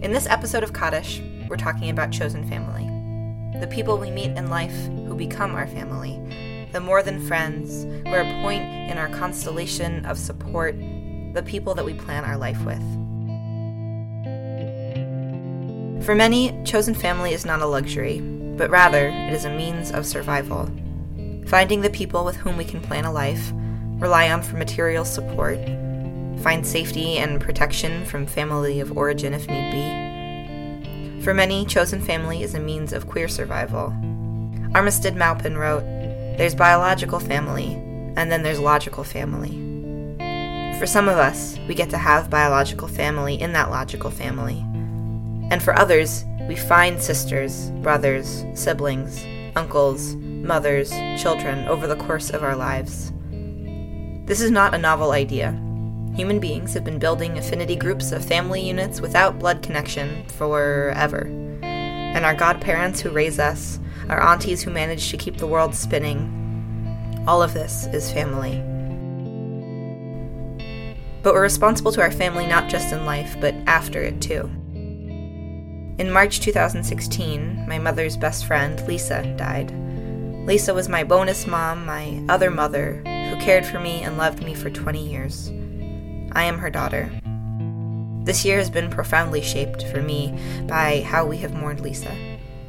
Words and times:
In 0.00 0.12
this 0.12 0.28
episode 0.28 0.62
of 0.62 0.72
Kaddish, 0.72 1.20
we're 1.48 1.56
talking 1.56 1.90
about 1.90 2.12
chosen 2.12 2.48
family. 2.48 2.84
The 3.58 3.66
people 3.66 3.98
we 3.98 4.12
meet 4.12 4.30
in 4.30 4.48
life 4.48 4.86
who 4.86 5.16
become 5.16 5.56
our 5.56 5.66
family. 5.66 6.20
The 6.70 6.78
more 6.78 7.02
than 7.02 7.26
friends, 7.26 7.84
we're 8.06 8.20
a 8.20 8.42
point 8.42 8.62
in 8.62 8.96
our 8.96 9.08
constellation 9.08 10.06
of 10.06 10.16
support, 10.16 10.76
the 11.34 11.42
people 11.44 11.74
that 11.74 11.84
we 11.84 11.94
plan 11.94 12.24
our 12.24 12.36
life 12.36 12.64
with. 12.64 12.80
For 16.04 16.14
many, 16.14 16.62
chosen 16.64 16.94
family 16.94 17.32
is 17.32 17.44
not 17.44 17.60
a 17.60 17.66
luxury, 17.66 18.20
but 18.56 18.70
rather 18.70 19.08
it 19.08 19.32
is 19.32 19.46
a 19.46 19.50
means 19.50 19.90
of 19.90 20.06
survival. 20.06 20.70
Finding 21.48 21.80
the 21.80 21.90
people 21.90 22.24
with 22.24 22.36
whom 22.36 22.56
we 22.56 22.64
can 22.64 22.80
plan 22.80 23.04
a 23.04 23.12
life, 23.12 23.50
rely 23.98 24.30
on 24.30 24.42
for 24.42 24.58
material 24.58 25.04
support, 25.04 25.58
find 26.42 26.66
safety 26.66 27.18
and 27.18 27.40
protection 27.40 28.04
from 28.04 28.26
family 28.26 28.80
of 28.80 28.96
origin 28.96 29.34
if 29.34 29.48
need 29.48 29.70
be. 29.70 31.22
For 31.22 31.34
many, 31.34 31.64
chosen 31.64 32.00
family 32.00 32.42
is 32.42 32.54
a 32.54 32.60
means 32.60 32.92
of 32.92 33.06
queer 33.06 33.28
survival. 33.28 33.90
Armistead 34.72 35.16
Maupin 35.16 35.56
wrote, 35.56 35.82
There's 36.38 36.54
biological 36.54 37.20
family, 37.20 37.74
and 38.16 38.30
then 38.30 38.42
there's 38.42 38.60
logical 38.60 39.04
family. 39.04 39.50
For 40.78 40.86
some 40.86 41.08
of 41.08 41.18
us, 41.18 41.58
we 41.66 41.74
get 41.74 41.90
to 41.90 41.98
have 41.98 42.30
biological 42.30 42.86
family 42.86 43.40
in 43.40 43.52
that 43.52 43.70
logical 43.70 44.10
family. 44.10 44.64
And 45.50 45.62
for 45.62 45.76
others, 45.76 46.24
we 46.48 46.54
find 46.54 47.00
sisters, 47.00 47.70
brothers, 47.82 48.44
siblings, 48.54 49.24
uncles, 49.56 50.14
mothers, 50.14 50.90
children 51.20 51.66
over 51.66 51.86
the 51.86 51.96
course 51.96 52.30
of 52.30 52.42
our 52.44 52.54
lives. 52.54 53.12
This 54.26 54.40
is 54.40 54.50
not 54.50 54.74
a 54.74 54.78
novel 54.78 55.10
idea. 55.12 55.58
Human 56.18 56.40
beings 56.40 56.74
have 56.74 56.82
been 56.82 56.98
building 56.98 57.38
affinity 57.38 57.76
groups 57.76 58.10
of 58.10 58.24
family 58.24 58.60
units 58.60 59.00
without 59.00 59.38
blood 59.38 59.62
connection 59.62 60.26
forever. 60.26 61.28
And 61.62 62.24
our 62.24 62.34
godparents 62.34 62.98
who 62.98 63.10
raise 63.10 63.38
us, 63.38 63.78
our 64.08 64.20
aunties 64.20 64.60
who 64.60 64.72
manage 64.72 65.12
to 65.12 65.16
keep 65.16 65.36
the 65.36 65.46
world 65.46 65.76
spinning, 65.76 67.22
all 67.28 67.40
of 67.40 67.54
this 67.54 67.86
is 67.92 68.10
family. 68.10 68.56
But 71.22 71.34
we're 71.34 71.42
responsible 71.42 71.92
to 71.92 72.00
our 72.00 72.10
family 72.10 72.48
not 72.48 72.68
just 72.68 72.92
in 72.92 73.06
life, 73.06 73.36
but 73.40 73.54
after 73.68 74.02
it 74.02 74.20
too. 74.20 74.50
In 76.00 76.10
March 76.10 76.40
2016, 76.40 77.64
my 77.68 77.78
mother's 77.78 78.16
best 78.16 78.44
friend, 78.44 78.84
Lisa, 78.88 79.22
died. 79.36 79.70
Lisa 80.48 80.74
was 80.74 80.88
my 80.88 81.04
bonus 81.04 81.46
mom, 81.46 81.86
my 81.86 82.20
other 82.28 82.50
mother, 82.50 83.04
who 83.04 83.36
cared 83.36 83.64
for 83.64 83.78
me 83.78 84.02
and 84.02 84.18
loved 84.18 84.42
me 84.42 84.52
for 84.52 84.68
20 84.68 85.00
years. 85.00 85.52
I 86.32 86.44
am 86.44 86.58
her 86.58 86.70
daughter. 86.70 87.10
This 88.24 88.44
year 88.44 88.58
has 88.58 88.68
been 88.68 88.90
profoundly 88.90 89.40
shaped 89.40 89.86
for 89.86 90.02
me 90.02 90.38
by 90.66 91.00
how 91.02 91.24
we 91.24 91.38
have 91.38 91.54
mourned 91.54 91.80
Lisa. 91.80 92.14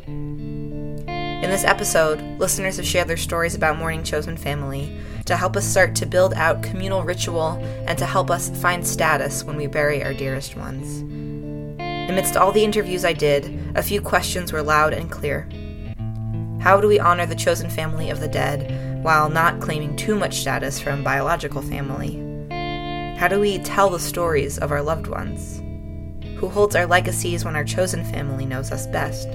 In 0.07 1.49
this 1.49 1.63
episode, 1.63 2.21
listeners 2.39 2.77
have 2.77 2.85
shared 2.85 3.07
their 3.07 3.17
stories 3.17 3.55
about 3.55 3.77
mourning 3.77 4.03
chosen 4.03 4.37
family 4.37 4.97
to 5.25 5.35
help 5.35 5.55
us 5.55 5.65
start 5.65 5.95
to 5.95 6.05
build 6.05 6.33
out 6.33 6.63
communal 6.63 7.03
ritual 7.03 7.61
and 7.87 7.97
to 7.97 8.05
help 8.05 8.29
us 8.29 8.49
find 8.61 8.85
status 8.85 9.43
when 9.43 9.57
we 9.57 9.67
bury 9.67 10.03
our 10.03 10.13
dearest 10.13 10.55
ones. 10.55 11.01
Amidst 12.09 12.37
all 12.37 12.51
the 12.51 12.63
interviews 12.63 13.03
I 13.03 13.13
did, 13.13 13.57
a 13.75 13.83
few 13.83 14.01
questions 14.01 14.53
were 14.53 14.61
loud 14.61 14.93
and 14.93 15.09
clear. 15.09 15.47
How 16.61 16.81
do 16.81 16.87
we 16.87 16.99
honor 16.99 17.25
the 17.25 17.35
chosen 17.35 17.69
family 17.69 18.09
of 18.09 18.19
the 18.19 18.27
dead 18.27 19.03
while 19.03 19.29
not 19.29 19.61
claiming 19.61 19.95
too 19.95 20.15
much 20.15 20.41
status 20.41 20.79
from 20.79 21.03
biological 21.03 21.61
family? 21.61 22.28
How 23.19 23.27
do 23.27 23.41
we 23.41 23.57
tell 23.57 23.89
the 23.89 23.99
stories 23.99 24.57
of 24.59 24.71
our 24.71 24.81
loved 24.81 25.07
ones? 25.07 25.61
Who 26.37 26.47
holds 26.47 26.73
our 26.73 26.85
legacies 26.85 27.43
when 27.43 27.53
our 27.53 27.65
chosen 27.65 28.05
family 28.05 28.45
knows 28.45 28.71
us 28.71 28.87
best? 28.87 29.27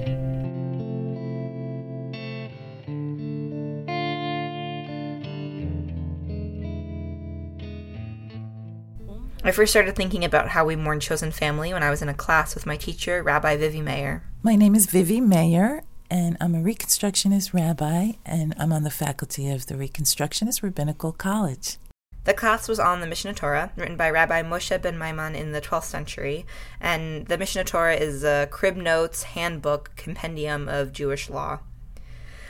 I 9.43 9.51
first 9.51 9.71
started 9.71 9.95
thinking 9.95 10.25
about 10.25 10.47
how 10.47 10.65
we 10.65 10.75
mourn 10.75 10.99
chosen 10.99 11.29
family 11.29 11.71
when 11.71 11.83
I 11.83 11.91
was 11.91 12.01
in 12.01 12.09
a 12.09 12.15
class 12.15 12.55
with 12.55 12.65
my 12.65 12.77
teacher, 12.77 13.21
Rabbi 13.21 13.55
Vivie 13.55 13.83
Mayer. 13.83 14.23
My 14.41 14.55
name 14.55 14.73
is 14.73 14.87
Vivie 14.87 15.21
Mayer, 15.21 15.83
and 16.09 16.37
I'm 16.41 16.55
a 16.55 16.63
Reconstructionist 16.63 17.53
rabbi, 17.53 18.13
and 18.25 18.55
I'm 18.57 18.73
on 18.73 18.81
the 18.81 18.89
faculty 18.89 19.51
of 19.51 19.67
the 19.67 19.75
Reconstructionist 19.75 20.63
Rabbinical 20.63 21.11
College. 21.11 21.77
The 22.25 22.33
class 22.33 22.67
was 22.67 22.79
on 22.79 23.01
the 23.01 23.07
Mishneh 23.07 23.35
Torah, 23.35 23.71
written 23.75 23.97
by 23.97 24.09
Rabbi 24.09 24.41
Moshe 24.41 24.81
ben 24.81 24.97
Maimon 24.97 25.35
in 25.35 25.51
the 25.51 25.61
12th 25.61 25.83
century, 25.83 26.47
and 26.81 27.27
the 27.27 27.37
Mishneh 27.37 27.67
Torah 27.67 27.95
is 27.95 28.23
a 28.23 28.47
crib 28.49 28.75
notes 28.75 29.21
handbook 29.21 29.91
compendium 29.95 30.67
of 30.67 30.91
Jewish 30.91 31.29
law. 31.29 31.59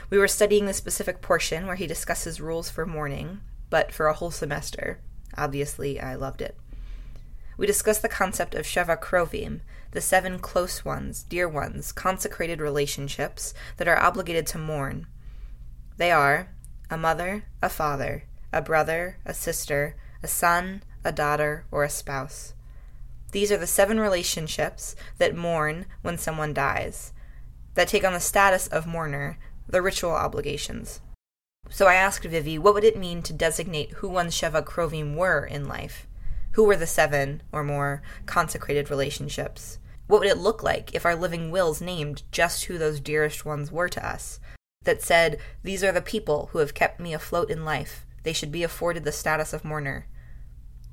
We 0.08 0.16
were 0.16 0.28
studying 0.28 0.64
the 0.64 0.72
specific 0.72 1.20
portion 1.20 1.66
where 1.66 1.76
he 1.76 1.86
discusses 1.86 2.40
rules 2.40 2.70
for 2.70 2.86
mourning, 2.86 3.42
but 3.68 3.92
for 3.92 4.06
a 4.06 4.14
whole 4.14 4.30
semester. 4.30 4.98
Obviously, 5.36 6.00
I 6.00 6.14
loved 6.14 6.40
it. 6.40 6.56
We 7.58 7.66
discussed 7.66 8.00
the 8.00 8.08
concept 8.08 8.54
of 8.54 8.64
Sheva 8.64 8.98
Krovim, 8.98 9.60
the 9.90 10.00
seven 10.00 10.38
close 10.38 10.86
ones, 10.86 11.22
dear 11.22 11.48
ones, 11.50 11.92
consecrated 11.92 12.62
relationships 12.62 13.52
that 13.76 13.88
are 13.88 13.98
obligated 13.98 14.46
to 14.48 14.58
mourn. 14.58 15.06
They 15.98 16.10
are 16.10 16.48
a 16.88 16.96
mother, 16.96 17.44
a 17.60 17.68
father, 17.68 18.24
a 18.56 18.62
brother, 18.62 19.18
a 19.26 19.34
sister, 19.34 19.96
a 20.22 20.26
son, 20.26 20.82
a 21.04 21.12
daughter, 21.12 21.66
or 21.70 21.84
a 21.84 21.90
spouse. 21.90 22.54
These 23.32 23.52
are 23.52 23.58
the 23.58 23.66
seven 23.66 24.00
relationships 24.00 24.96
that 25.18 25.36
mourn 25.36 25.84
when 26.00 26.16
someone 26.16 26.54
dies, 26.54 27.12
that 27.74 27.88
take 27.88 28.02
on 28.02 28.14
the 28.14 28.20
status 28.20 28.66
of 28.68 28.86
mourner, 28.86 29.38
the 29.68 29.82
ritual 29.82 30.12
obligations. 30.12 31.00
So 31.68 31.86
I 31.86 31.96
asked 31.96 32.24
Vivie 32.24 32.58
what 32.58 32.72
would 32.72 32.84
it 32.84 32.96
mean 32.96 33.20
to 33.24 33.34
designate 33.34 33.90
who 33.90 34.08
one's 34.08 34.34
Sheva 34.34 34.64
Krovim 34.64 35.16
were 35.16 35.44
in 35.44 35.68
life? 35.68 36.06
Who 36.52 36.64
were 36.64 36.76
the 36.76 36.86
seven 36.86 37.42
or 37.52 37.62
more 37.62 38.00
consecrated 38.24 38.88
relationships? 38.88 39.78
What 40.06 40.20
would 40.20 40.30
it 40.30 40.38
look 40.38 40.62
like 40.62 40.94
if 40.94 41.04
our 41.04 41.14
living 41.14 41.50
wills 41.50 41.82
named 41.82 42.22
just 42.32 42.64
who 42.64 42.78
those 42.78 43.00
dearest 43.00 43.44
ones 43.44 43.70
were 43.70 43.90
to 43.90 44.06
us? 44.06 44.40
That 44.84 45.02
said, 45.02 45.38
these 45.62 45.84
are 45.84 45.92
the 45.92 46.00
people 46.00 46.48
who 46.52 46.60
have 46.60 46.72
kept 46.72 47.00
me 47.00 47.12
afloat 47.12 47.50
in 47.50 47.66
life. 47.66 48.05
They 48.26 48.32
should 48.32 48.50
be 48.50 48.64
afforded 48.64 49.04
the 49.04 49.12
status 49.12 49.52
of 49.52 49.64
mourner. 49.64 50.08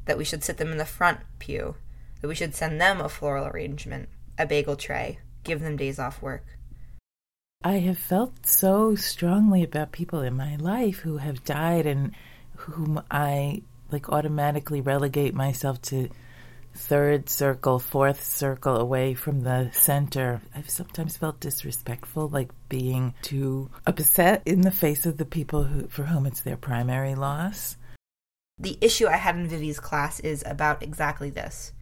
That 0.05 0.19
we 0.19 0.23
should 0.23 0.43
sit 0.43 0.57
them 0.57 0.71
in 0.71 0.77
the 0.77 0.85
front 0.85 1.21
pew. 1.39 1.73
That 2.21 2.27
we 2.27 2.35
should 2.35 2.53
send 2.53 2.79
them 2.79 3.01
a 3.01 3.09
floral 3.09 3.47
arrangement, 3.47 4.07
a 4.37 4.45
bagel 4.45 4.75
tray, 4.75 5.17
give 5.43 5.59
them 5.59 5.75
days 5.75 5.97
off 5.97 6.21
work. 6.21 6.45
I 7.63 7.79
have 7.79 7.97
felt 7.97 8.45
so 8.45 8.93
strongly 8.93 9.63
about 9.63 9.91
people 9.91 10.21
in 10.21 10.37
my 10.37 10.57
life 10.57 10.99
who 10.99 11.17
have 11.17 11.43
died 11.43 11.87
and 11.87 12.11
whom 12.55 13.01
I 13.09 13.63
like 13.89 14.09
automatically 14.09 14.79
relegate 14.79 15.33
myself 15.33 15.81
to 15.89 16.09
third 16.73 17.29
circle, 17.29 17.79
fourth 17.79 18.23
circle 18.23 18.77
away 18.77 19.13
from 19.13 19.41
the 19.41 19.69
center. 19.73 20.41
I've 20.55 20.69
sometimes 20.69 21.17
felt 21.17 21.39
disrespectful, 21.39 22.29
like 22.29 22.51
being 22.69 23.13
too 23.21 23.69
upset 23.85 24.41
in 24.45 24.61
the 24.61 24.71
face 24.71 25.05
of 25.05 25.17
the 25.17 25.25
people 25.25 25.63
who, 25.63 25.87
for 25.87 26.03
whom 26.03 26.25
it's 26.25 26.41
their 26.41 26.57
primary 26.57 27.15
loss. 27.15 27.77
The 28.57 28.77
issue 28.81 29.07
I 29.07 29.17
had 29.17 29.35
in 29.35 29.47
Vivie's 29.47 29.79
class 29.79 30.19
is 30.19 30.43
about 30.45 30.83
exactly 30.83 31.29
this. 31.29 31.73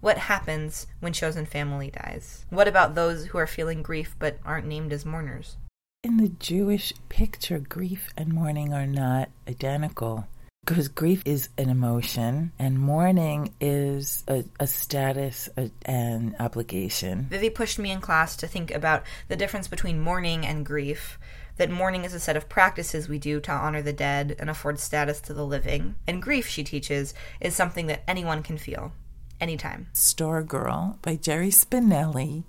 What 0.00 0.18
happens 0.18 0.86
when 1.00 1.12
chosen 1.12 1.46
family 1.46 1.90
dies? 1.90 2.46
What 2.50 2.68
about 2.68 2.94
those 2.94 3.26
who 3.26 3.38
are 3.38 3.46
feeling 3.46 3.82
grief 3.82 4.14
but 4.18 4.38
aren't 4.44 4.66
named 4.66 4.92
as 4.92 5.04
mourners? 5.04 5.56
In 6.04 6.18
the 6.18 6.28
Jewish 6.28 6.92
picture, 7.08 7.58
grief 7.58 8.10
and 8.16 8.32
mourning 8.32 8.72
are 8.72 8.86
not 8.86 9.30
identical 9.48 10.28
because 10.68 10.88
grief 10.88 11.22
is 11.24 11.48
an 11.56 11.70
emotion 11.70 12.52
and 12.58 12.78
mourning 12.78 13.54
is 13.58 14.22
a, 14.28 14.44
a 14.60 14.66
status 14.66 15.48
a, 15.56 15.70
an 15.86 16.36
obligation. 16.38 17.26
Vivie 17.30 17.48
pushed 17.48 17.78
me 17.78 17.90
in 17.90 18.02
class 18.02 18.36
to 18.36 18.46
think 18.46 18.70
about 18.70 19.02
the 19.28 19.36
difference 19.36 19.66
between 19.66 19.98
mourning 19.98 20.44
and 20.44 20.66
grief. 20.66 21.18
That 21.56 21.70
mourning 21.70 22.04
is 22.04 22.12
a 22.12 22.20
set 22.20 22.36
of 22.36 22.50
practices 22.50 23.08
we 23.08 23.18
do 23.18 23.40
to 23.40 23.50
honor 23.50 23.80
the 23.80 23.94
dead 23.94 24.36
and 24.38 24.50
afford 24.50 24.78
status 24.78 25.22
to 25.22 25.32
the 25.32 25.46
living. 25.46 25.94
And 26.06 26.20
grief, 26.20 26.46
she 26.46 26.62
teaches, 26.62 27.14
is 27.40 27.56
something 27.56 27.86
that 27.86 28.02
anyone 28.06 28.42
can 28.42 28.58
feel 28.58 28.92
anytime. 29.40 29.86
Stargirl 29.94 31.00
by 31.00 31.16
Jerry 31.16 31.48
Spinelli, 31.48 32.44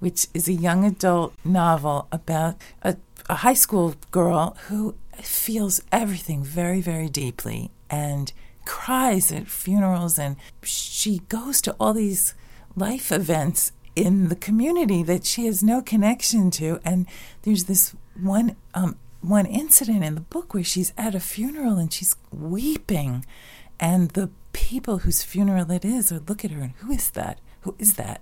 which 0.00 0.26
is 0.34 0.48
a 0.48 0.52
young 0.52 0.84
adult 0.84 1.34
novel 1.44 2.08
about 2.10 2.56
a, 2.82 2.96
a 3.28 3.36
high 3.36 3.54
school 3.54 3.94
girl 4.10 4.56
who 4.66 4.96
feels 5.22 5.80
everything 5.92 6.42
very, 6.42 6.80
very 6.80 7.08
deeply 7.08 7.70
and 7.90 8.32
cries 8.64 9.30
at 9.30 9.48
funerals. 9.48 10.18
And 10.18 10.36
she 10.62 11.20
goes 11.28 11.60
to 11.62 11.76
all 11.78 11.92
these 11.92 12.34
life 12.76 13.12
events 13.12 13.72
in 13.94 14.28
the 14.28 14.36
community 14.36 15.02
that 15.02 15.24
she 15.24 15.46
has 15.46 15.62
no 15.62 15.82
connection 15.82 16.50
to. 16.52 16.80
And 16.84 17.06
there's 17.42 17.64
this 17.64 17.94
one 18.20 18.56
um, 18.74 18.96
one 19.20 19.46
incident 19.46 20.04
in 20.04 20.14
the 20.14 20.20
book 20.20 20.52
where 20.52 20.64
she's 20.64 20.92
at 20.98 21.14
a 21.14 21.20
funeral 21.20 21.78
and 21.78 21.90
she's 21.90 22.14
weeping, 22.30 23.24
and 23.80 24.10
the 24.10 24.28
people 24.52 24.98
whose 24.98 25.22
funeral 25.22 25.70
it 25.70 25.84
is 25.84 26.12
are 26.12 26.20
look 26.20 26.44
at 26.44 26.50
her 26.50 26.60
and 26.60 26.74
who 26.78 26.92
is 26.92 27.10
that? 27.10 27.40
Who 27.62 27.74
is 27.78 27.94
that? 27.94 28.20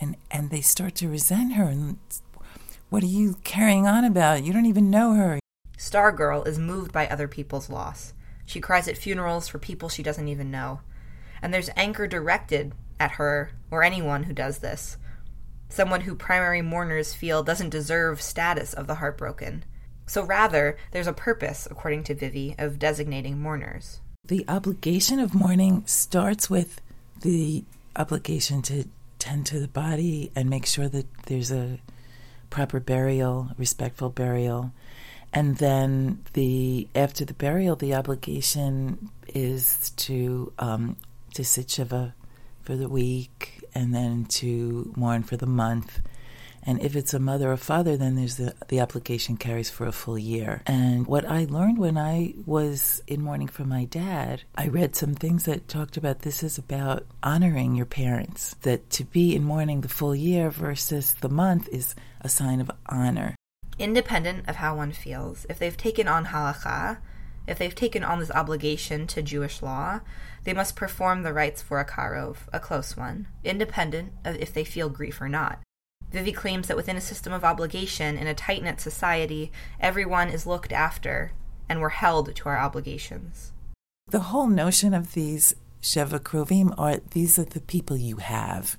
and 0.00 0.16
and 0.30 0.50
they 0.50 0.60
start 0.60 0.94
to 0.96 1.08
resent 1.08 1.54
her 1.54 1.64
and 1.64 1.98
what 2.88 3.02
are 3.02 3.06
you 3.06 3.36
carrying 3.42 3.86
on 3.86 4.04
about? 4.04 4.44
You 4.44 4.52
don't 4.52 4.66
even 4.66 4.90
know 4.90 5.14
her. 5.14 5.40
Stargirl 5.76 6.46
is 6.46 6.58
moved 6.58 6.92
by 6.92 7.06
other 7.06 7.28
people's 7.28 7.70
loss. 7.70 8.14
She 8.44 8.60
cries 8.60 8.88
at 8.88 8.96
funerals 8.96 9.48
for 9.48 9.58
people 9.58 9.88
she 9.88 10.02
doesn't 10.02 10.28
even 10.28 10.50
know. 10.50 10.80
And 11.42 11.52
there's 11.52 11.70
anger 11.76 12.06
directed 12.06 12.72
at 12.98 13.12
her 13.12 13.50
or 13.70 13.82
anyone 13.82 14.24
who 14.24 14.32
does 14.32 14.58
this. 14.58 14.96
Someone 15.68 16.02
who 16.02 16.14
primary 16.14 16.62
mourners 16.62 17.12
feel 17.12 17.42
doesn't 17.42 17.70
deserve 17.70 18.22
status 18.22 18.72
of 18.72 18.86
the 18.86 18.94
heartbroken. 18.96 19.64
So 20.06 20.22
rather, 20.22 20.78
there's 20.92 21.08
a 21.08 21.12
purpose, 21.12 21.66
according 21.68 22.04
to 22.04 22.14
Vivie, 22.14 22.54
of 22.58 22.78
designating 22.78 23.40
mourners. 23.40 24.00
The 24.24 24.44
obligation 24.48 25.18
of 25.18 25.34
mourning 25.34 25.84
starts 25.86 26.48
with 26.48 26.80
the 27.22 27.64
obligation 27.96 28.62
to 28.62 28.84
tend 29.18 29.46
to 29.46 29.58
the 29.58 29.68
body 29.68 30.30
and 30.36 30.48
make 30.48 30.66
sure 30.66 30.88
that 30.88 31.06
there's 31.24 31.50
a 31.50 31.80
proper 32.50 32.78
burial, 32.78 33.50
respectful 33.58 34.10
burial. 34.10 34.72
And 35.32 35.56
then 35.56 36.24
the 36.32 36.88
after 36.94 37.24
the 37.24 37.34
burial, 37.34 37.76
the 37.76 37.94
obligation 37.94 39.10
is 39.28 39.90
to 39.96 40.52
um, 40.58 40.96
to 41.34 41.44
sit 41.44 41.70
shiva 41.70 42.14
for 42.62 42.76
the 42.76 42.88
week, 42.88 43.62
and 43.74 43.94
then 43.94 44.24
to 44.24 44.92
mourn 44.96 45.22
for 45.22 45.36
the 45.36 45.46
month, 45.46 46.00
and 46.66 46.82
if 46.82 46.96
it's 46.96 47.14
a 47.14 47.20
mother 47.20 47.52
or 47.52 47.56
father, 47.56 47.96
then 47.96 48.16
there's 48.16 48.36
the, 48.36 48.52
the 48.66 48.80
application 48.80 49.36
carries 49.36 49.70
for 49.70 49.86
a 49.86 49.92
full 49.92 50.18
year. 50.18 50.62
And 50.66 51.06
what 51.06 51.24
I 51.24 51.44
learned 51.44 51.78
when 51.78 51.96
I 51.96 52.34
was 52.44 53.00
in 53.06 53.22
mourning 53.22 53.46
for 53.46 53.64
my 53.64 53.84
dad, 53.84 54.42
I 54.56 54.66
read 54.66 54.96
some 54.96 55.14
things 55.14 55.44
that 55.44 55.68
talked 55.68 55.96
about 55.96 56.22
this 56.22 56.42
is 56.42 56.58
about 56.58 57.06
honoring 57.22 57.76
your 57.76 57.86
parents. 57.86 58.56
That 58.62 58.90
to 58.90 59.04
be 59.04 59.36
in 59.36 59.44
mourning 59.44 59.82
the 59.82 59.88
full 59.88 60.14
year 60.14 60.50
versus 60.50 61.14
the 61.14 61.28
month 61.28 61.68
is 61.68 61.94
a 62.20 62.28
sign 62.28 62.60
of 62.60 62.70
honor. 62.86 63.35
Independent 63.78 64.48
of 64.48 64.56
how 64.56 64.76
one 64.76 64.92
feels, 64.92 65.46
if 65.50 65.58
they've 65.58 65.76
taken 65.76 66.08
on 66.08 66.26
halacha, 66.26 66.98
if 67.46 67.58
they've 67.58 67.74
taken 67.74 68.02
on 68.02 68.18
this 68.18 68.30
obligation 68.30 69.06
to 69.08 69.22
Jewish 69.22 69.62
law, 69.62 70.00
they 70.44 70.52
must 70.52 70.76
perform 70.76 71.22
the 71.22 71.32
rites 71.32 71.62
for 71.62 71.78
a 71.78 71.84
karov, 71.84 72.38
a 72.52 72.58
close 72.58 72.96
one, 72.96 73.28
independent 73.44 74.12
of 74.24 74.36
if 74.36 74.52
they 74.52 74.64
feel 74.64 74.88
grief 74.88 75.20
or 75.20 75.28
not. 75.28 75.60
Vivie 76.10 76.34
claims 76.34 76.68
that 76.68 76.76
within 76.76 76.96
a 76.96 77.00
system 77.00 77.32
of 77.32 77.44
obligation 77.44 78.16
in 78.16 78.26
a 78.26 78.34
tight 78.34 78.62
knit 78.62 78.80
society, 78.80 79.52
everyone 79.80 80.28
is 80.28 80.46
looked 80.46 80.72
after 80.72 81.32
and 81.68 81.80
we're 81.80 81.88
held 81.90 82.34
to 82.34 82.48
our 82.48 82.58
obligations. 82.58 83.52
The 84.08 84.20
whole 84.20 84.46
notion 84.46 84.94
of 84.94 85.14
these 85.14 85.54
Sheva 85.82 86.20
Krovim 86.20 86.72
are 86.78 87.00
these 87.10 87.38
are 87.38 87.44
the 87.44 87.60
people 87.60 87.96
you 87.96 88.16
have. 88.16 88.76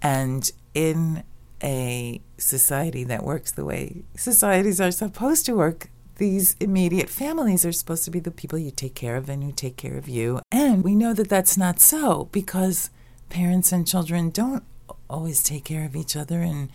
And 0.00 0.50
in 0.74 1.24
a 1.62 2.20
society 2.36 3.04
that 3.04 3.24
works 3.24 3.52
the 3.52 3.64
way 3.64 4.04
societies 4.16 4.80
are 4.80 4.90
supposed 4.90 5.46
to 5.46 5.54
work, 5.54 5.90
these 6.16 6.56
immediate 6.60 7.08
families 7.08 7.64
are 7.64 7.72
supposed 7.72 8.04
to 8.04 8.10
be 8.10 8.20
the 8.20 8.30
people 8.30 8.58
you 8.58 8.70
take 8.70 8.94
care 8.94 9.16
of 9.16 9.28
and 9.28 9.42
who 9.42 9.52
take 9.52 9.76
care 9.76 9.96
of 9.96 10.08
you. 10.08 10.40
And 10.50 10.84
we 10.84 10.94
know 10.94 11.14
that 11.14 11.28
that's 11.28 11.56
not 11.56 11.80
so 11.80 12.28
because 12.32 12.90
parents 13.28 13.72
and 13.72 13.86
children 13.86 14.30
don't 14.30 14.64
always 15.08 15.42
take 15.42 15.64
care 15.64 15.84
of 15.84 15.96
each 15.96 16.16
other 16.16 16.40
and 16.40 16.70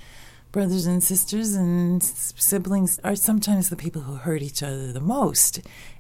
brothers 0.54 0.86
and 0.86 1.04
sisters 1.04 1.56
and 1.56 2.02
siblings 2.04 3.00
are 3.04 3.16
sometimes 3.16 3.70
the 3.70 3.76
people 3.76 4.04
who 4.04 4.16
hurt 4.16 4.42
each 4.42 4.62
other 4.62 4.94
the 4.94 5.02
most. 5.02 5.60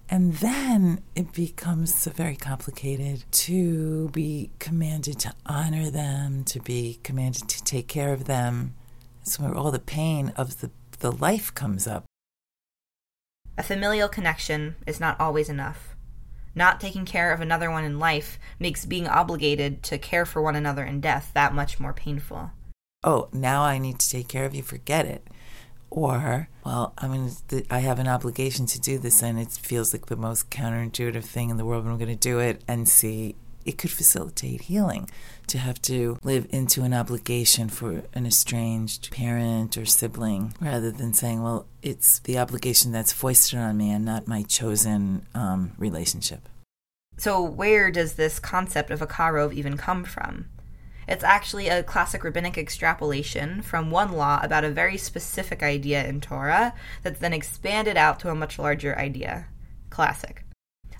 And 0.09 0.33
then 0.35 1.01
it 1.15 1.33
becomes 1.33 2.05
very 2.05 2.35
complicated 2.35 3.23
to 3.31 4.09
be 4.09 4.51
commanded 4.59 5.19
to 5.19 5.33
honor 5.45 5.89
them, 5.89 6.43
to 6.45 6.59
be 6.59 6.99
commanded 7.03 7.47
to 7.49 7.63
take 7.63 7.87
care 7.87 8.13
of 8.13 8.25
them. 8.25 8.75
That's 9.19 9.39
where 9.39 9.55
all 9.55 9.71
the 9.71 9.79
pain 9.79 10.33
of 10.35 10.59
the, 10.59 10.69
the 10.99 11.11
life 11.11 11.53
comes 11.53 11.87
up. 11.87 12.03
A 13.57 13.63
familial 13.63 14.09
connection 14.09 14.75
is 14.85 14.99
not 14.99 15.19
always 15.19 15.49
enough. 15.49 15.95
Not 16.55 16.79
taking 16.79 17.05
care 17.05 17.31
of 17.31 17.41
another 17.41 17.71
one 17.71 17.83
in 17.83 17.97
life 17.97 18.37
makes 18.59 18.85
being 18.85 19.07
obligated 19.07 19.81
to 19.83 19.97
care 19.97 20.25
for 20.25 20.41
one 20.41 20.55
another 20.55 20.83
in 20.83 21.01
death 21.01 21.31
that 21.33 21.53
much 21.53 21.79
more 21.79 21.93
painful. 21.93 22.51
Oh, 23.03 23.29
now 23.33 23.63
I 23.63 23.79
need 23.79 23.99
to 23.99 24.09
take 24.09 24.27
care 24.27 24.45
of 24.45 24.53
you, 24.53 24.61
forget 24.61 25.05
it. 25.05 25.27
Or, 25.95 26.49
well, 26.65 26.91
I 26.97 27.07
mean, 27.07 27.29
I 27.69 27.77
have 27.77 27.99
an 27.99 28.07
obligation 28.07 28.65
to 28.65 28.81
do 28.81 28.97
this, 28.97 29.21
and 29.21 29.39
it 29.39 29.51
feels 29.51 29.93
like 29.93 30.07
the 30.07 30.15
most 30.15 30.49
counterintuitive 30.49 31.23
thing 31.23 31.51
in 31.51 31.57
the 31.57 31.65
world, 31.65 31.83
but 31.83 31.91
I'm 31.91 31.99
going 31.99 32.09
to 32.09 32.15
do 32.15 32.39
it 32.39 32.63
and 32.67 32.89
see 32.89 33.35
it 33.63 33.77
could 33.77 33.91
facilitate 33.91 34.61
healing 34.61 35.07
to 35.45 35.59
have 35.59 35.79
to 35.83 36.17
live 36.23 36.47
into 36.49 36.81
an 36.81 36.95
obligation 36.95 37.69
for 37.69 38.01
an 38.15 38.25
estranged 38.25 39.11
parent 39.11 39.77
or 39.77 39.85
sibling 39.85 40.55
rather 40.59 40.89
than 40.89 41.13
saying, 41.13 41.43
well, 41.43 41.67
it's 41.83 42.17
the 42.19 42.39
obligation 42.39 42.91
that's 42.91 43.13
foisted 43.13 43.59
on 43.59 43.77
me 43.77 43.91
and 43.91 44.03
not 44.03 44.27
my 44.27 44.41
chosen 44.41 45.27
um, 45.35 45.73
relationship. 45.77 46.49
So, 47.17 47.39
where 47.39 47.91
does 47.91 48.13
this 48.13 48.39
concept 48.39 48.89
of 48.89 48.99
a 48.99 49.07
karov 49.07 49.53
even 49.53 49.77
come 49.77 50.03
from? 50.05 50.47
It's 51.07 51.23
actually 51.23 51.67
a 51.67 51.83
classic 51.83 52.23
rabbinic 52.23 52.57
extrapolation 52.57 53.61
from 53.61 53.91
one 53.91 54.13
law 54.13 54.39
about 54.41 54.63
a 54.63 54.69
very 54.69 54.97
specific 54.97 55.61
idea 55.61 56.05
in 56.05 56.21
Torah 56.21 56.73
that's 57.01 57.19
then 57.19 57.33
expanded 57.33 57.97
out 57.97 58.19
to 58.21 58.29
a 58.29 58.35
much 58.35 58.57
larger 58.57 58.97
idea. 58.97 59.47
Classic. 59.89 60.43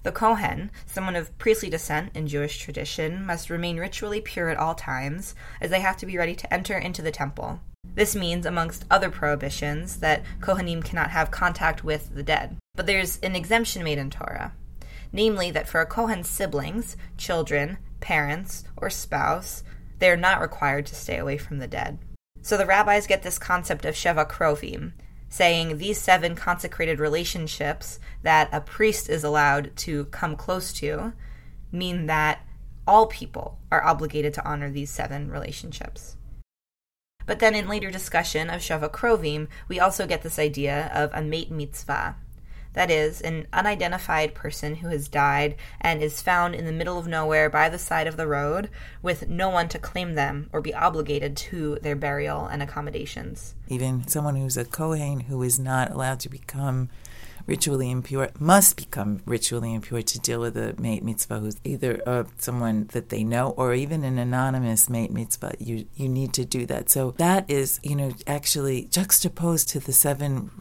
The 0.03 0.11
Kohen, 0.11 0.69
someone 0.85 1.15
of 1.15 1.37
priestly 1.37 1.69
descent 1.69 2.11
in 2.13 2.27
Jewish 2.27 2.57
tradition, 2.57 3.25
must 3.25 3.49
remain 3.49 3.77
ritually 3.77 4.19
pure 4.19 4.49
at 4.49 4.57
all 4.57 4.75
times, 4.75 5.33
as 5.61 5.69
they 5.69 5.79
have 5.79 5.95
to 5.97 6.05
be 6.05 6.17
ready 6.17 6.35
to 6.35 6.53
enter 6.53 6.77
into 6.77 7.01
the 7.01 7.11
temple. 7.11 7.61
This 7.95 8.13
means, 8.13 8.45
amongst 8.45 8.85
other 8.91 9.09
prohibitions, 9.09 9.97
that 9.99 10.23
Kohanim 10.41 10.83
cannot 10.83 11.11
have 11.11 11.31
contact 11.31 11.85
with 11.85 12.13
the 12.13 12.23
dead. 12.23 12.57
But 12.75 12.85
there's 12.85 13.17
an 13.19 13.35
exemption 13.35 13.83
made 13.83 13.97
in 13.97 14.09
Torah, 14.09 14.53
namely 15.13 15.51
that 15.51 15.69
for 15.69 15.79
a 15.79 15.85
Kohen's 15.85 16.27
siblings, 16.27 16.97
children, 17.17 17.77
parents, 18.01 18.65
or 18.75 18.89
spouse, 18.89 19.63
they 20.03 20.09
are 20.09 20.17
not 20.17 20.41
required 20.41 20.85
to 20.85 20.95
stay 20.95 21.17
away 21.17 21.37
from 21.37 21.59
the 21.59 21.67
dead. 21.67 21.97
So 22.41 22.57
the 22.57 22.65
rabbis 22.65 23.07
get 23.07 23.23
this 23.23 23.39
concept 23.39 23.85
of 23.85 23.95
Sheva 23.95 24.29
Krovim, 24.29 24.91
saying 25.29 25.77
these 25.77 25.97
seven 25.97 26.35
consecrated 26.35 26.99
relationships 26.99 28.01
that 28.21 28.49
a 28.51 28.59
priest 28.59 29.07
is 29.07 29.23
allowed 29.23 29.73
to 29.77 30.03
come 30.07 30.35
close 30.35 30.73
to 30.73 31.13
mean 31.71 32.07
that 32.07 32.45
all 32.85 33.07
people 33.07 33.59
are 33.71 33.81
obligated 33.81 34.33
to 34.33 34.45
honor 34.45 34.69
these 34.69 34.89
seven 34.89 35.31
relationships. 35.31 36.17
But 37.25 37.39
then 37.39 37.55
in 37.55 37.69
later 37.69 37.89
discussion 37.89 38.49
of 38.49 38.59
Sheva 38.59 38.91
Krovim, 38.91 39.47
we 39.69 39.79
also 39.79 40.05
get 40.05 40.21
this 40.21 40.37
idea 40.37 40.91
of 40.93 41.11
a 41.13 41.21
meit 41.21 41.49
mitzvah, 41.49 42.17
that 42.73 42.91
is, 42.91 43.21
an 43.21 43.47
unidentified 43.53 44.33
person 44.33 44.75
who 44.75 44.89
has 44.89 45.07
died 45.07 45.55
and 45.79 46.01
is 46.01 46.21
found 46.21 46.55
in 46.55 46.65
the 46.65 46.71
middle 46.71 46.97
of 46.97 47.07
nowhere 47.07 47.49
by 47.49 47.69
the 47.69 47.79
side 47.79 48.07
of 48.07 48.17
the 48.17 48.27
road 48.27 48.69
with 49.01 49.29
no 49.29 49.49
one 49.49 49.69
to 49.69 49.79
claim 49.79 50.15
them 50.15 50.49
or 50.51 50.61
be 50.61 50.73
obligated 50.73 51.37
to 51.37 51.77
their 51.81 51.95
burial 51.95 52.45
and 52.45 52.61
accommodations. 52.61 53.55
Even 53.67 54.07
someone 54.07 54.35
who's 54.35 54.57
a 54.57 54.65
Kohen 54.65 55.21
who 55.21 55.41
is 55.43 55.59
not 55.59 55.91
allowed 55.91 56.19
to 56.21 56.29
become 56.29 56.89
ritually 57.45 57.91
impure 57.91 58.29
must 58.39 58.77
become 58.77 59.21
ritually 59.25 59.73
impure 59.73 60.01
to 60.01 60.19
deal 60.19 60.39
with 60.39 60.55
a 60.55 60.73
meit 60.79 61.03
mitzvah 61.03 61.39
who's 61.39 61.57
either 61.63 62.01
uh, 62.05 62.23
someone 62.37 62.87
that 62.93 63.09
they 63.09 63.23
know 63.23 63.49
or 63.57 63.73
even 63.73 64.03
an 64.03 64.17
anonymous 64.17 64.89
meit 64.89 65.11
mitzvah. 65.11 65.53
You 65.59 65.85
you 65.95 66.07
need 66.07 66.33
to 66.33 66.45
do 66.45 66.65
that. 66.67 66.89
So 66.89 67.11
that 67.17 67.49
is 67.49 67.79
you 67.83 67.95
know 67.95 68.13
actually 68.27 68.83
juxtaposed 68.85 69.69
to 69.69 69.79
the 69.79 69.93
seven 69.93 70.51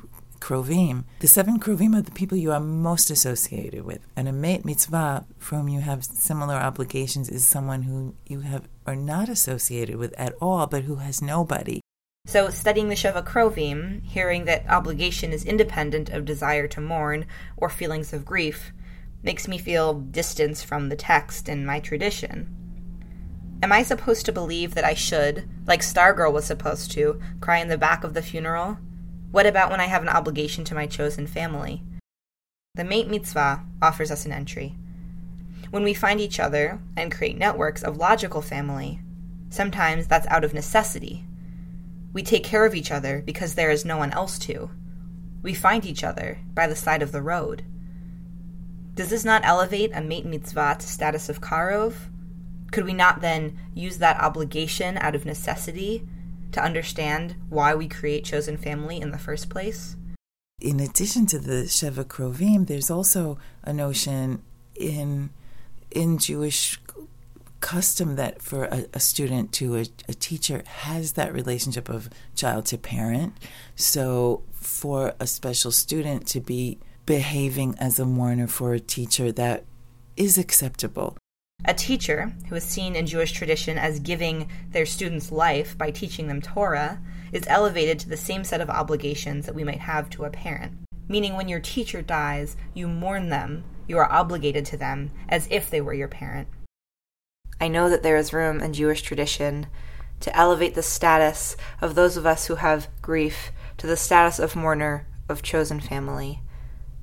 Krovim. 0.43 1.05
The 1.21 1.29
seven 1.29 1.61
Krovim 1.61 1.95
are 1.95 2.03
the 2.03 2.11
people 2.11 2.37
you 2.37 2.51
are 2.51 2.59
most 2.59 3.11
associated 3.11 3.85
with. 3.85 4.01
And 4.17 4.27
a 4.27 4.33
meit 4.33 4.65
mitzvah, 4.65 5.25
for 5.39 5.57
whom 5.57 5.69
you 5.69 5.81
have 5.81 6.05
similar 6.05 6.57
obligations, 6.57 7.29
is 7.29 7.47
someone 7.47 7.83
who 7.83 8.17
you 8.27 8.41
have 8.41 8.69
are 8.85 8.97
not 8.97 9.29
associated 9.29 9.97
with 9.97 10.13
at 10.19 10.35
all, 10.41 10.67
but 10.67 10.83
who 10.83 10.97
has 10.97 11.23
nobody. 11.23 11.81
So, 12.27 12.51
studying 12.51 12.89
the 12.89 12.97
Sheva 12.97 13.25
Krovim, 13.25 14.05
hearing 14.05 14.45
that 14.47 14.69
obligation 14.69 15.33
is 15.33 15.45
independent 15.45 16.11
of 16.11 16.25
desire 16.25 16.67
to 16.69 16.81
mourn 16.81 17.27
or 17.57 17.69
feelings 17.69 18.13
of 18.13 18.25
grief, 18.25 18.73
makes 19.23 19.47
me 19.47 19.59
feel 19.59 19.95
distance 19.95 20.61
from 20.61 20.89
the 20.89 20.97
text 20.97 21.49
and 21.49 21.65
my 21.65 21.79
tradition. 21.79 22.53
Am 23.63 23.71
I 23.71 23.85
supposed 23.85 24.27
to 24.27 24.33
believe 24.33 24.75
that 24.75 24.85
I 24.85 24.95
should, 24.95 25.49
like 25.69 25.83
Stargirl 25.83 26.33
was 26.33 26.47
supposed 26.47 26.91
to, 26.93 27.21
cry 27.41 27.59
in 27.59 27.69
the 27.69 27.79
back 27.79 28.03
of 28.03 28.15
the 28.15 28.23
funeral? 28.23 28.79
What 29.33 29.47
about 29.47 29.71
when 29.71 29.81
I 29.81 29.87
have 29.87 30.03
an 30.03 30.11
obligation 30.11 30.63
to 30.65 30.75
my 30.75 30.87
chosen 30.87 31.27
family? 31.27 31.83
The 32.75 32.85
meit 32.85 33.09
mitzvah 33.09 33.65
offers 33.81 34.11
us 34.11 34.27
an 34.27 34.33
entry. 34.33 34.77
When 35.71 35.83
we 35.83 35.95
find 35.95 36.21
each 36.21 36.39
other 36.39 36.79
and 36.99 37.11
create 37.11 37.39
networks 37.39 37.83
of 37.83 37.97
logical 37.97 38.43
family, 38.43 39.01
sometimes 39.49 40.07
that's 40.07 40.27
out 40.27 40.45
of 40.45 40.53
necessity. 40.53 41.25
We 42.13 42.23
take 42.23 42.45
care 42.45 42.67
of 42.67 42.75
each 42.75 42.91
other 42.91 43.23
because 43.25 43.55
there 43.55 43.71
is 43.71 43.87
no 43.87 43.97
one 43.97 44.13
else 44.13 44.39
to. 44.41 44.71
We 45.43 45.55
find 45.55 45.87
each 45.87 46.05
other 46.05 46.39
by 46.53 46.67
the 46.67 46.77
side 46.77 47.01
of 47.01 47.11
the 47.11 47.23
road. 47.23 47.65
Does 48.95 49.09
this 49.09 49.25
not 49.25 49.47
elevate 49.47 49.93
a 49.95 50.03
meit 50.03 50.27
mitzvah 50.27 50.77
to 50.79 50.87
status 50.87 51.31
of 51.31 51.41
karov? 51.41 51.95
Could 52.71 52.85
we 52.85 52.93
not 52.93 53.23
then 53.23 53.59
use 53.73 53.97
that 53.97 54.21
obligation 54.21 54.99
out 54.99 55.15
of 55.15 55.25
necessity 55.25 56.07
to 56.53 56.63
understand 56.63 57.37
why 57.49 57.75
we 57.75 57.89
create 57.89 58.25
chosen 58.25 58.57
family 58.57 59.01
in 59.01 59.11
the 59.11 59.19
first 59.19 59.49
place? 59.49 59.97
In 60.61 60.79
addition 60.79 61.27
to 61.27 61.39
the 61.39 61.65
Sheva 61.65 62.05
Krovim, 62.05 62.67
there's 62.67 62.91
also 62.91 63.39
a 63.65 63.73
notion 63.73 64.43
in 64.75 65.31
in 65.91 66.19
Jewish 66.19 66.81
custom 67.61 68.17
that 68.17 68.43
for 68.43 68.65
a, 68.65 68.87
a 68.93 69.01
student 69.01 69.53
to 69.53 69.77
a, 69.77 69.85
a, 70.09 70.15
teacher 70.15 70.63
has 70.67 71.13
that 71.13 71.33
relationship 71.33 71.89
of 71.89 72.11
child 72.35 72.67
to 72.67 72.77
parent. 72.77 73.35
So 73.77 74.43
for 74.53 75.15
a 75.21 75.27
special 75.27 75.71
student 75.71 76.27
to 76.29 76.41
be 76.41 76.79
behaving 77.07 77.77
as 77.79 77.99
a 77.99 78.05
mourner 78.05 78.49
for 78.49 78.75
a 78.75 78.81
teacher, 78.81 79.31
that 79.33 79.65
is 80.17 80.39
acceptable. 80.39 81.17
A 81.65 81.75
teacher, 81.75 82.33
who 82.49 82.57
is 82.57 82.65
seen 82.65 82.97
in 82.97 83.07
Jewish 83.07 83.31
tradition 83.31 83.79
as 83.79 84.01
giving 84.01 84.49
their 84.71 84.85
students 84.85 85.31
life 85.31 85.79
by 85.79 85.93
teaching 85.93 86.27
them 86.27 86.43
Torah, 86.43 87.01
is 87.31 87.45
elevated 87.47 88.01
to 88.01 88.09
the 88.09 88.17
same 88.17 88.43
set 88.43 88.61
of 88.61 88.69
obligations 88.69 89.47
that 89.47 89.55
we 89.55 89.63
might 89.63 89.81
have 89.81 90.11
to 90.11 90.25
a 90.25 90.31
parent. 90.31 90.73
Meaning, 91.07 91.35
when 91.35 91.49
your 91.49 91.61
teacher 91.61 92.03
dies, 92.03 92.57
you 92.75 92.89
mourn 92.89 93.29
them, 93.29 93.63
you 93.87 93.97
are 93.99 94.11
obligated 94.11 94.67
to 94.67 94.77
them 94.77 95.13
as 95.29 95.47
if 95.51 95.71
they 95.71 95.81
were 95.81 95.95
your 95.95 96.09
parent. 96.09 96.49
I 97.61 97.69
know 97.69 97.89
that 97.91 98.03
there 98.03 98.17
is 98.17 98.33
room 98.33 98.61
in 98.61 98.73
Jewish 98.73 99.03
tradition 99.03 99.69
to 100.19 100.37
elevate 100.37 100.75
the 100.75 100.83
status 100.83 101.57
of 101.81 101.95
those 101.95 102.17
of 102.17 102.27
us 102.27 102.47
who 102.47 102.57
have 102.57 102.89
grief 103.01 103.53
to 103.79 103.87
the 103.87 103.97
status 103.97 104.41
of 104.41 104.57
mourner 104.57 105.07
of 105.29 105.43
chosen 105.43 105.79
family, 105.79 106.41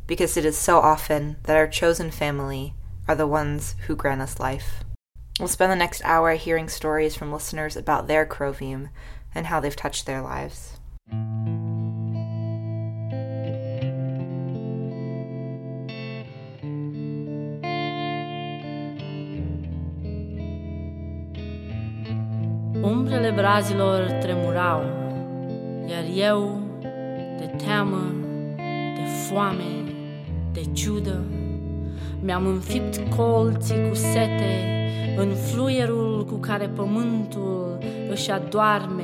because 0.06 0.36
it 0.36 0.44
is 0.44 0.58
so 0.58 0.80
often 0.80 1.38
that 1.44 1.56
our 1.56 1.68
chosen 1.68 2.12
family 2.12 2.74
are 3.10 3.16
the 3.16 3.26
ones 3.26 3.76
who 3.88 3.96
grant 3.96 4.22
us 4.22 4.40
life. 4.40 4.84
We'll 5.40 5.48
spend 5.48 5.72
the 5.72 5.76
next 5.76 6.04
hour 6.06 6.34
hearing 6.34 6.70
stories 6.70 7.16
from 7.16 7.34
listeners 7.34 7.76
about 7.76 8.06
their 8.06 8.24
Krovim 8.24 8.90
and 9.34 9.48
how 9.48 9.60
they've 9.60 9.76
touched 9.76 10.06
their 10.06 10.22
lives. 10.22 10.78
Umbrele 22.84 23.32
brazilor 23.36 24.22
tremurau, 24.22 24.84
iar 25.90 26.06
eu, 26.16 26.62
de 27.40 27.48
teamă, 27.58 28.06
de 28.96 29.06
foame, 29.26 29.94
de 30.52 30.64
ciudă, 30.74 31.39
mi-am 32.22 32.46
înfipt 32.46 33.16
colții 33.16 33.90
cu 33.90 33.96
sete 33.96 34.78
în 35.18 35.36
fluierul 35.36 36.26
cu 36.26 36.36
care 36.36 36.68
pământul 36.68 37.84
își 38.10 38.32
adoarme 38.32 39.04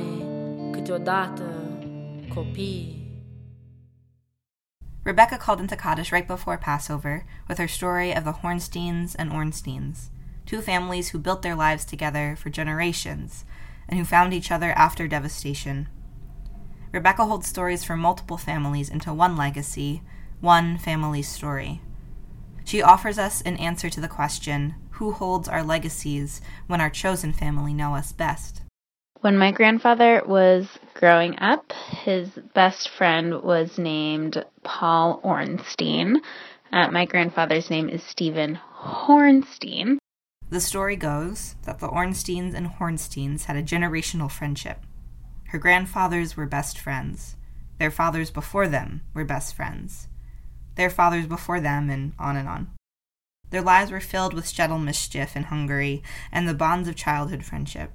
câteodată. 0.72 1.42
Rebecca 5.02 5.36
called 5.36 5.60
into 5.60 5.76
Kaddish 5.76 6.10
right 6.10 6.26
before 6.26 6.58
Passover 6.58 7.24
with 7.48 7.58
her 7.58 7.68
story 7.68 8.12
of 8.12 8.24
the 8.24 8.32
Hornsteins 8.42 9.14
and 9.16 9.32
Ornsteins, 9.32 10.10
two 10.44 10.60
families 10.60 11.10
who 11.10 11.18
built 11.18 11.42
their 11.42 11.54
lives 11.54 11.84
together 11.84 12.36
for 12.36 12.50
generations 12.50 13.44
and 13.88 13.98
who 13.98 14.04
found 14.04 14.32
each 14.32 14.50
other 14.50 14.72
after 14.72 15.08
devastation. 15.08 15.86
Rebecca 16.92 17.24
holds 17.24 17.46
stories 17.46 17.84
from 17.84 18.00
multiple 18.00 18.36
families 18.36 18.90
into 18.90 19.14
one 19.14 19.36
legacy, 19.36 20.02
one 20.40 20.76
family's 20.76 21.28
story. 21.28 21.80
She 22.66 22.82
offers 22.82 23.16
us 23.16 23.42
an 23.42 23.58
answer 23.58 23.88
to 23.88 24.00
the 24.00 24.08
question 24.08 24.74
who 24.90 25.12
holds 25.12 25.48
our 25.48 25.62
legacies 25.62 26.40
when 26.66 26.80
our 26.80 26.90
chosen 26.90 27.32
family 27.32 27.72
know 27.72 27.94
us 27.94 28.10
best? 28.10 28.62
When 29.20 29.38
my 29.38 29.52
grandfather 29.52 30.20
was 30.26 30.66
growing 30.94 31.38
up, 31.38 31.70
his 32.02 32.28
best 32.54 32.88
friend 32.88 33.40
was 33.42 33.78
named 33.78 34.44
Paul 34.64 35.20
Ornstein. 35.22 36.16
Uh, 36.72 36.90
my 36.90 37.04
grandfather's 37.04 37.70
name 37.70 37.88
is 37.88 38.02
Stephen 38.02 38.58
Hornstein. 38.80 39.98
The 40.50 40.60
story 40.60 40.96
goes 40.96 41.54
that 41.66 41.78
the 41.78 41.88
Ornsteins 41.88 42.52
and 42.52 42.66
Hornsteins 42.66 43.44
had 43.44 43.56
a 43.56 43.62
generational 43.62 44.30
friendship. 44.30 44.82
Her 45.50 45.58
grandfathers 45.58 46.36
were 46.36 46.46
best 46.46 46.80
friends. 46.80 47.36
Their 47.78 47.92
fathers 47.92 48.32
before 48.32 48.66
them 48.66 49.02
were 49.14 49.24
best 49.24 49.54
friends 49.54 50.08
their 50.76 50.90
fathers 50.90 51.26
before 51.26 51.60
them, 51.60 51.90
and 51.90 52.12
on 52.18 52.36
and 52.36 52.48
on. 52.48 52.70
Their 53.50 53.62
lives 53.62 53.90
were 53.90 54.00
filled 54.00 54.34
with 54.34 54.46
shtetl 54.46 54.82
mischief 54.82 55.36
in 55.36 55.44
Hungary 55.44 56.02
and 56.32 56.48
the 56.48 56.54
bonds 56.54 56.88
of 56.88 56.96
childhood 56.96 57.44
friendship. 57.44 57.92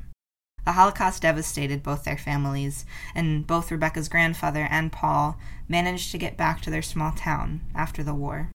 The 0.63 0.73
Holocaust 0.73 1.23
devastated 1.23 1.81
both 1.81 2.03
their 2.03 2.17
families, 2.17 2.85
and 3.15 3.47
both 3.47 3.71
Rebecca's 3.71 4.09
grandfather 4.09 4.67
and 4.69 4.91
Paul 4.91 5.37
managed 5.67 6.11
to 6.11 6.19
get 6.19 6.37
back 6.37 6.61
to 6.61 6.69
their 6.69 6.83
small 6.83 7.11
town 7.11 7.61
after 7.73 8.03
the 8.03 8.13
war. 8.13 8.51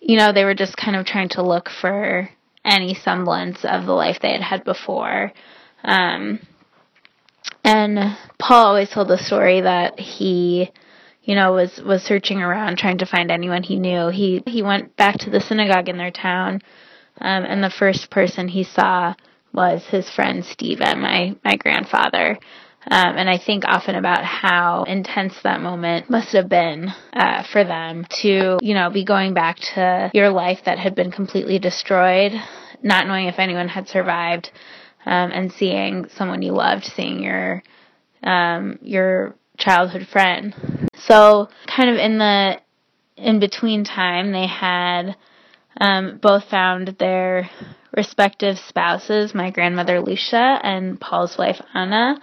You 0.00 0.16
know, 0.16 0.32
they 0.32 0.44
were 0.44 0.54
just 0.54 0.76
kind 0.76 0.96
of 0.96 1.04
trying 1.04 1.28
to 1.30 1.42
look 1.42 1.68
for 1.68 2.30
any 2.64 2.94
semblance 2.94 3.64
of 3.64 3.86
the 3.86 3.92
life 3.92 4.18
they 4.20 4.32
had 4.32 4.40
had 4.40 4.64
before. 4.64 5.32
Um, 5.84 6.40
and 7.62 8.16
Paul 8.38 8.66
always 8.66 8.90
told 8.90 9.08
the 9.08 9.18
story 9.18 9.60
that 9.60 10.00
he 10.00 10.70
you 11.26 11.34
know, 11.34 11.52
was 11.52 11.78
was 11.84 12.02
searching 12.02 12.40
around 12.40 12.78
trying 12.78 12.98
to 12.98 13.06
find 13.06 13.30
anyone 13.30 13.64
he 13.64 13.78
knew. 13.78 14.08
He 14.08 14.42
he 14.46 14.62
went 14.62 14.96
back 14.96 15.18
to 15.18 15.30
the 15.30 15.40
synagogue 15.40 15.88
in 15.88 15.98
their 15.98 16.12
town, 16.12 16.62
um, 17.20 17.44
and 17.44 17.62
the 17.62 17.70
first 17.70 18.10
person 18.10 18.48
he 18.48 18.62
saw 18.62 19.14
was 19.52 19.84
his 19.90 20.08
friend 20.08 20.44
Stephen, 20.44 21.00
my 21.00 21.34
my 21.44 21.56
grandfather. 21.56 22.38
Um, 22.88 23.16
and 23.16 23.28
I 23.28 23.38
think 23.38 23.64
often 23.66 23.96
about 23.96 24.24
how 24.24 24.84
intense 24.84 25.34
that 25.42 25.60
moment 25.60 26.08
must 26.08 26.32
have 26.34 26.48
been 26.48 26.92
uh, 27.12 27.42
for 27.50 27.64
them 27.64 28.06
to, 28.22 28.58
you 28.62 28.74
know, 28.74 28.90
be 28.90 29.04
going 29.04 29.34
back 29.34 29.56
to 29.74 30.08
your 30.14 30.30
life 30.30 30.60
that 30.66 30.78
had 30.78 30.94
been 30.94 31.10
completely 31.10 31.58
destroyed, 31.58 32.30
not 32.84 33.08
knowing 33.08 33.26
if 33.26 33.40
anyone 33.40 33.66
had 33.66 33.88
survived, 33.88 34.52
um, 35.04 35.32
and 35.32 35.50
seeing 35.50 36.06
someone 36.10 36.42
you 36.42 36.52
loved, 36.52 36.84
seeing 36.84 37.24
your 37.24 37.60
um, 38.22 38.78
your 38.82 39.34
childhood 39.58 40.06
friend. 40.06 40.54
So, 40.98 41.48
kind 41.66 41.90
of 41.90 41.96
in 41.96 42.18
the 42.18 42.60
in 43.16 43.40
between 43.40 43.84
time, 43.84 44.32
they 44.32 44.46
had 44.46 45.16
um, 45.80 46.18
both 46.20 46.44
found 46.50 46.96
their 46.98 47.50
respective 47.96 48.58
spouses, 48.58 49.34
my 49.34 49.50
grandmother 49.50 50.00
Lucia 50.00 50.60
and 50.62 51.00
Paul's 51.00 51.36
wife 51.38 51.60
Anna, 51.74 52.20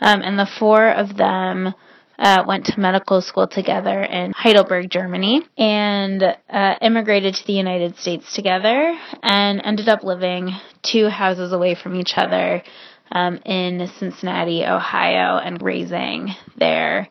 um, 0.00 0.20
and 0.22 0.38
the 0.38 0.48
four 0.58 0.90
of 0.90 1.16
them 1.16 1.74
uh, 2.18 2.44
went 2.46 2.66
to 2.66 2.78
medical 2.78 3.20
school 3.20 3.48
together 3.48 4.02
in 4.02 4.32
Heidelberg, 4.32 4.90
Germany, 4.90 5.42
and 5.56 6.22
uh, 6.22 6.74
immigrated 6.80 7.34
to 7.34 7.46
the 7.46 7.54
United 7.54 7.96
States 7.96 8.34
together 8.34 8.96
and 9.22 9.60
ended 9.64 9.88
up 9.88 10.04
living 10.04 10.50
two 10.82 11.08
houses 11.08 11.52
away 11.52 11.74
from 11.74 11.96
each 11.96 12.12
other 12.16 12.62
um, 13.10 13.38
in 13.44 13.88
Cincinnati, 13.98 14.64
Ohio, 14.64 15.38
and 15.38 15.60
raising 15.60 16.30
their 16.56 17.08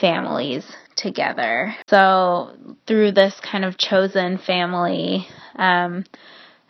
families 0.00 0.64
together. 0.96 1.74
So, 1.88 2.56
through 2.86 3.12
this 3.12 3.34
kind 3.40 3.64
of 3.64 3.78
chosen 3.78 4.38
family, 4.38 5.26
um, 5.56 6.04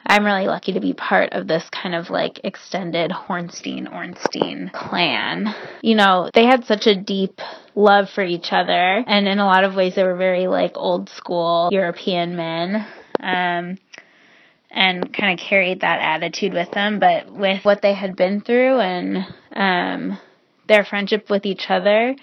I'm 0.06 0.24
really 0.24 0.46
lucky 0.46 0.72
to 0.72 0.80
be 0.80 0.94
part 0.94 1.32
of 1.32 1.46
this 1.46 1.68
kind 1.70 1.94
of 1.94 2.10
like 2.10 2.40
extended 2.42 3.10
Hornstein 3.10 3.92
Ornstein 3.92 4.70
clan. 4.72 5.54
You 5.82 5.94
know, 5.94 6.30
they 6.34 6.46
had 6.46 6.64
such 6.64 6.86
a 6.86 6.96
deep 6.96 7.40
love 7.74 8.08
for 8.10 8.24
each 8.24 8.52
other, 8.52 9.04
and 9.06 9.28
in 9.28 9.38
a 9.38 9.46
lot 9.46 9.64
of 9.64 9.74
ways, 9.74 9.94
they 9.94 10.04
were 10.04 10.16
very 10.16 10.46
like 10.46 10.72
old 10.74 11.10
school 11.10 11.68
European 11.70 12.36
men. 12.36 12.86
Um, 13.20 13.78
and 14.72 15.12
kind 15.12 15.38
of 15.38 15.44
carried 15.44 15.80
that 15.80 16.00
attitude 16.00 16.54
with 16.54 16.70
them. 16.70 17.00
But 17.00 17.30
with 17.30 17.64
what 17.64 17.82
they 17.82 17.92
had 17.92 18.14
been 18.14 18.40
through 18.40 18.78
and 18.78 19.26
um, 19.52 20.18
their 20.68 20.84
friendship 20.84 21.28
with 21.28 21.44
each 21.44 21.66
other, 21.68 22.14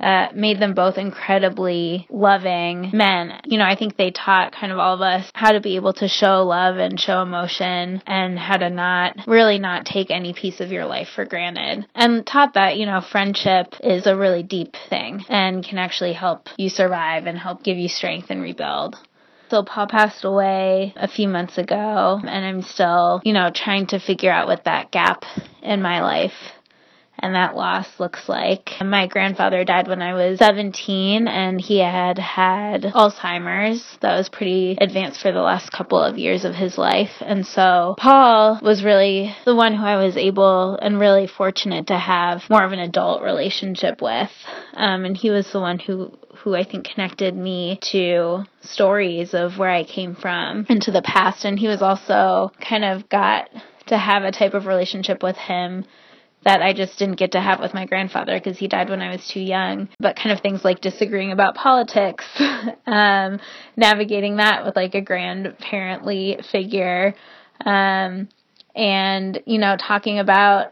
uh, 0.00 0.28
made 0.34 0.60
them 0.60 0.74
both 0.74 0.98
incredibly 0.98 2.06
loving 2.10 2.90
men. 2.92 3.40
You 3.44 3.58
know, 3.58 3.64
I 3.64 3.76
think 3.76 3.96
they 3.96 4.10
taught 4.10 4.52
kind 4.52 4.72
of 4.72 4.78
all 4.78 4.94
of 4.94 5.00
us 5.00 5.30
how 5.34 5.52
to 5.52 5.60
be 5.60 5.76
able 5.76 5.92
to 5.94 6.08
show 6.08 6.42
love 6.42 6.76
and 6.76 6.98
show 6.98 7.22
emotion 7.22 8.02
and 8.06 8.38
how 8.38 8.56
to 8.56 8.70
not 8.70 9.16
really 9.26 9.58
not 9.58 9.86
take 9.86 10.10
any 10.10 10.32
piece 10.32 10.60
of 10.60 10.72
your 10.72 10.86
life 10.86 11.08
for 11.14 11.24
granted. 11.24 11.86
And 11.94 12.26
taught 12.26 12.54
that, 12.54 12.76
you 12.76 12.86
know, 12.86 13.00
friendship 13.00 13.74
is 13.82 14.06
a 14.06 14.16
really 14.16 14.42
deep 14.42 14.74
thing 14.88 15.24
and 15.28 15.64
can 15.64 15.78
actually 15.78 16.12
help 16.12 16.48
you 16.56 16.68
survive 16.68 17.26
and 17.26 17.38
help 17.38 17.62
give 17.62 17.78
you 17.78 17.88
strength 17.88 18.26
and 18.30 18.42
rebuild. 18.42 18.96
So 19.50 19.62
Paul 19.62 19.86
passed 19.86 20.24
away 20.24 20.94
a 20.96 21.06
few 21.06 21.28
months 21.28 21.58
ago, 21.58 22.18
and 22.20 22.44
I'm 22.44 22.62
still, 22.62 23.20
you 23.24 23.32
know, 23.32 23.50
trying 23.54 23.86
to 23.88 24.00
figure 24.00 24.32
out 24.32 24.48
what 24.48 24.64
that 24.64 24.90
gap 24.90 25.24
in 25.62 25.82
my 25.82 26.02
life 26.02 26.32
and 27.18 27.34
that 27.34 27.56
loss 27.56 27.88
looks 27.98 28.28
like. 28.28 28.70
My 28.82 29.06
grandfather 29.06 29.64
died 29.64 29.88
when 29.88 30.02
I 30.02 30.14
was 30.14 30.38
17 30.38 31.28
and 31.28 31.60
he 31.60 31.78
had 31.78 32.18
had 32.18 32.82
Alzheimer's. 32.82 33.98
That 34.00 34.16
was 34.16 34.28
pretty 34.28 34.76
advanced 34.80 35.22
for 35.22 35.32
the 35.32 35.40
last 35.40 35.72
couple 35.72 35.98
of 35.98 36.18
years 36.18 36.44
of 36.44 36.54
his 36.54 36.76
life. 36.76 37.12
And 37.20 37.46
so 37.46 37.94
Paul 37.98 38.58
was 38.62 38.84
really 38.84 39.34
the 39.44 39.54
one 39.54 39.74
who 39.74 39.84
I 39.84 39.96
was 39.96 40.16
able 40.16 40.76
and 40.76 41.00
really 41.00 41.26
fortunate 41.26 41.88
to 41.88 41.98
have 41.98 42.42
more 42.50 42.64
of 42.64 42.72
an 42.72 42.80
adult 42.80 43.22
relationship 43.22 44.02
with. 44.02 44.30
Um, 44.74 45.04
and 45.04 45.16
he 45.16 45.30
was 45.30 45.50
the 45.52 45.60
one 45.60 45.78
who 45.78 46.16
who 46.38 46.54
I 46.54 46.64
think 46.64 46.86
connected 46.86 47.34
me 47.34 47.78
to 47.92 48.44
stories 48.60 49.34
of 49.34 49.56
where 49.56 49.70
I 49.70 49.84
came 49.84 50.14
from 50.14 50.66
and 50.68 50.82
to 50.82 50.90
the 50.90 51.00
past. 51.00 51.44
And 51.44 51.58
he 51.58 51.68
was 51.68 51.80
also 51.80 52.50
kind 52.60 52.84
of 52.84 53.08
got 53.08 53.48
to 53.86 53.96
have 53.96 54.24
a 54.24 54.32
type 54.32 54.54
of 54.54 54.66
relationship 54.66 55.22
with 55.22 55.36
him 55.36 55.84
that 56.44 56.62
I 56.62 56.72
just 56.72 56.98
didn't 56.98 57.16
get 57.18 57.32
to 57.32 57.40
have 57.40 57.60
with 57.60 57.74
my 57.74 57.86
grandfather 57.86 58.38
because 58.38 58.58
he 58.58 58.68
died 58.68 58.90
when 58.90 59.02
I 59.02 59.10
was 59.10 59.26
too 59.26 59.40
young. 59.40 59.88
But 59.98 60.16
kind 60.16 60.32
of 60.32 60.40
things 60.40 60.64
like 60.64 60.80
disagreeing 60.80 61.32
about 61.32 61.54
politics, 61.54 62.24
um, 62.86 63.40
navigating 63.76 64.36
that 64.36 64.64
with 64.64 64.76
like 64.76 64.94
a 64.94 65.00
grandparently 65.00 66.38
figure, 66.50 67.14
um, 67.64 68.28
and, 68.74 69.40
you 69.46 69.58
know, 69.58 69.76
talking 69.76 70.18
about 70.18 70.68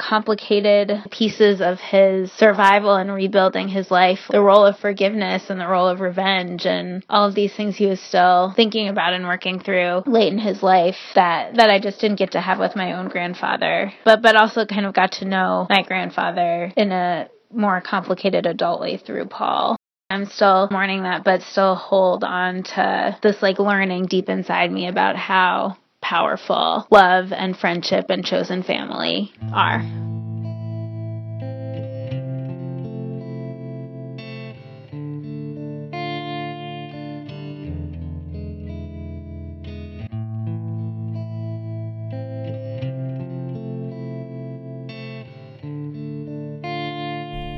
complicated 0.00 1.02
pieces 1.10 1.60
of 1.60 1.78
his 1.78 2.32
survival 2.32 2.94
and 2.94 3.12
rebuilding 3.12 3.68
his 3.68 3.90
life, 3.90 4.20
the 4.30 4.40
role 4.40 4.64
of 4.64 4.78
forgiveness 4.78 5.50
and 5.50 5.60
the 5.60 5.68
role 5.68 5.86
of 5.86 6.00
revenge 6.00 6.64
and 6.64 7.04
all 7.08 7.28
of 7.28 7.34
these 7.34 7.54
things 7.54 7.76
he 7.76 7.86
was 7.86 8.00
still 8.00 8.52
thinking 8.56 8.88
about 8.88 9.12
and 9.12 9.26
working 9.26 9.60
through 9.60 10.02
late 10.06 10.32
in 10.32 10.38
his 10.38 10.62
life 10.62 10.96
that 11.14 11.54
that 11.56 11.70
I 11.70 11.78
just 11.78 12.00
didn't 12.00 12.18
get 12.18 12.32
to 12.32 12.40
have 12.40 12.58
with 12.58 12.74
my 12.74 12.94
own 12.94 13.08
grandfather. 13.08 13.92
But 14.04 14.22
but 14.22 14.36
also 14.36 14.64
kind 14.64 14.86
of 14.86 14.94
got 14.94 15.12
to 15.12 15.26
know 15.26 15.66
my 15.68 15.82
grandfather 15.82 16.72
in 16.76 16.92
a 16.92 17.28
more 17.52 17.80
complicated 17.80 18.46
adult 18.46 18.80
way 18.80 18.96
through 18.96 19.26
Paul. 19.26 19.76
I'm 20.08 20.26
still 20.26 20.68
mourning 20.72 21.04
that, 21.04 21.22
but 21.22 21.42
still 21.42 21.76
hold 21.76 22.24
on 22.24 22.64
to 22.64 23.16
this 23.22 23.40
like 23.42 23.60
learning 23.60 24.06
deep 24.06 24.28
inside 24.28 24.72
me 24.72 24.88
about 24.88 25.14
how 25.14 25.76
powerful 26.00 26.86
love 26.90 27.32
and 27.32 27.56
friendship 27.56 28.06
and 28.08 28.24
chosen 28.24 28.62
family 28.62 29.32
are. 29.52 29.84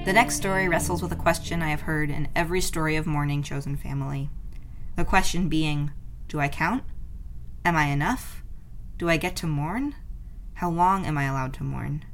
The 0.05 0.13
next 0.13 0.35
story 0.35 0.69
wrestles 0.69 1.01
with 1.01 1.13
a 1.13 1.17
question 1.17 1.63
I 1.63 1.71
have 1.71 1.83
heard 1.83 2.11
in 2.11 2.29
every 2.35 2.61
story 2.61 2.97
of 2.97 3.07
mourning 3.07 3.43
chosen 3.43 3.77
family. 3.77 4.29
The 4.97 5.05
question 5.05 5.49
being, 5.49 5.93
do 6.29 6.39
I 6.39 6.49
count? 6.49 6.83
Am 7.65 7.77
I 7.77 7.87
enough? 7.87 8.43
Do 8.99 9.09
I 9.09 9.17
get 9.17 9.37
to 9.37 9.47
mourn? 9.47 9.95
How 10.55 10.69
long 10.69 11.07
am 11.07 11.17
I 11.17 11.25
allowed 11.25 11.55
to 11.55 11.65
mourn? 11.65 12.05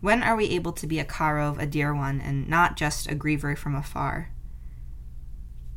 When 0.00 0.22
are 0.22 0.36
we 0.36 0.50
able 0.50 0.72
to 0.72 0.86
be 0.86 1.00
a 1.00 1.04
Karov, 1.04 1.58
a 1.58 1.66
dear 1.66 1.92
one, 1.92 2.20
and 2.20 2.48
not 2.48 2.76
just 2.76 3.10
a 3.10 3.14
griever 3.16 3.58
from 3.58 3.74
afar? 3.74 4.30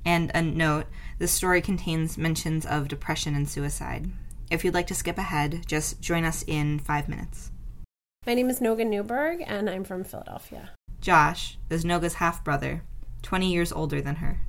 And 0.06 0.30
a 0.36 0.42
note 0.42 0.86
this 1.18 1.32
story 1.32 1.62
contains 1.62 2.18
mentions 2.18 2.66
of 2.66 2.88
depression 2.88 3.34
and 3.34 3.50
suicide. 3.50 4.12
If 4.52 4.64
you'd 4.64 4.74
like 4.76 4.88
to 4.88 4.96
skip 4.96 5.18
ahead, 5.18 5.64
just 5.66 6.00
join 6.00 6.24
us 6.24 6.44
in 6.46 6.78
five 6.78 7.10
minutes. 7.10 7.52
My 8.26 8.36
name 8.36 8.52
is 8.52 8.60
Noga 8.60 8.86
Newberg, 8.86 9.44
and 9.48 9.68
I'm 9.68 9.84
from 9.84 10.04
Philadelphia. 10.04 10.70
Josh 11.02 11.58
is 11.72 11.84
Noga's 11.84 12.16
half 12.16 12.44
brother, 12.44 12.84
20 13.24 13.52
years 13.52 13.72
older 13.72 14.00
than 14.00 14.18
her. 14.18 14.42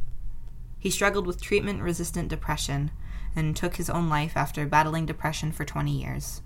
He 0.79 0.91
struggled 0.91 1.27
with 1.27 1.41
treatment 1.41 1.83
resistant 1.83 2.29
depression 2.29 2.91
and 3.37 3.57
took 3.57 3.77
his 3.77 3.91
own 3.91 4.09
life 4.09 4.37
after 4.37 4.67
battling 4.67 5.07
depression 5.07 5.53
for 5.53 5.65
20 5.65 5.91
years. 5.91 6.43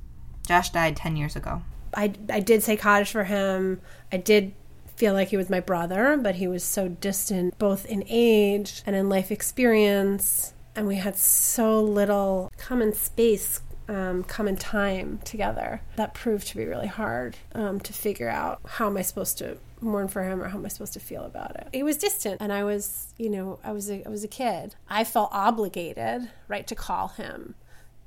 Josh 0.46 0.70
died 0.70 0.96
10 0.96 1.16
years 1.16 1.36
ago. 1.36 1.62
I, 1.94 2.12
I 2.30 2.40
did 2.40 2.62
say 2.62 2.76
Kaddish 2.76 3.12
for 3.12 3.24
him. 3.24 3.80
I 4.12 4.16
did 4.16 4.52
feel 4.96 5.12
like 5.14 5.28
he 5.28 5.36
was 5.36 5.48
my 5.48 5.60
brother, 5.60 6.18
but 6.20 6.36
he 6.36 6.48
was 6.48 6.64
so 6.64 6.88
distant, 6.88 7.58
both 7.58 7.86
in 7.86 8.04
age 8.08 8.82
and 8.84 8.96
in 8.96 9.08
life 9.08 9.30
experience. 9.30 10.54
And 10.74 10.86
we 10.86 10.96
had 10.96 11.16
so 11.16 11.82
little 11.82 12.50
common 12.56 12.92
space, 12.92 13.60
um, 13.88 14.24
common 14.24 14.56
time 14.56 15.20
together. 15.24 15.82
That 15.96 16.14
proved 16.14 16.48
to 16.48 16.56
be 16.56 16.64
really 16.64 16.86
hard 16.86 17.36
um, 17.54 17.80
to 17.80 17.92
figure 17.92 18.28
out 18.28 18.60
how 18.66 18.86
am 18.86 18.96
I 18.96 19.02
supposed 19.02 19.38
to 19.38 19.58
mourn 19.80 20.08
for 20.08 20.22
him 20.22 20.42
or 20.42 20.48
how 20.48 20.58
am 20.58 20.64
I 20.64 20.68
supposed 20.68 20.92
to 20.94 21.00
feel 21.00 21.24
about 21.24 21.56
it. 21.56 21.68
He 21.72 21.82
was 21.82 21.96
distant 21.96 22.40
and 22.40 22.52
I 22.52 22.64
was, 22.64 23.14
you 23.18 23.30
know, 23.30 23.58
I 23.62 23.72
was 23.72 23.90
a, 23.90 24.04
I 24.06 24.08
was 24.08 24.24
a 24.24 24.28
kid. 24.28 24.74
I 24.88 25.04
felt 25.04 25.30
obligated, 25.32 26.30
right, 26.48 26.66
to 26.66 26.74
call 26.74 27.08
him 27.08 27.54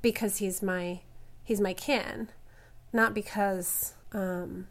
because 0.00 0.38
he's 0.38 0.62
my 0.62 1.00
he's 1.44 1.60
my 1.60 1.74
kin, 1.74 2.28
not 2.92 3.14
because 3.14 3.94
um, 4.12 4.66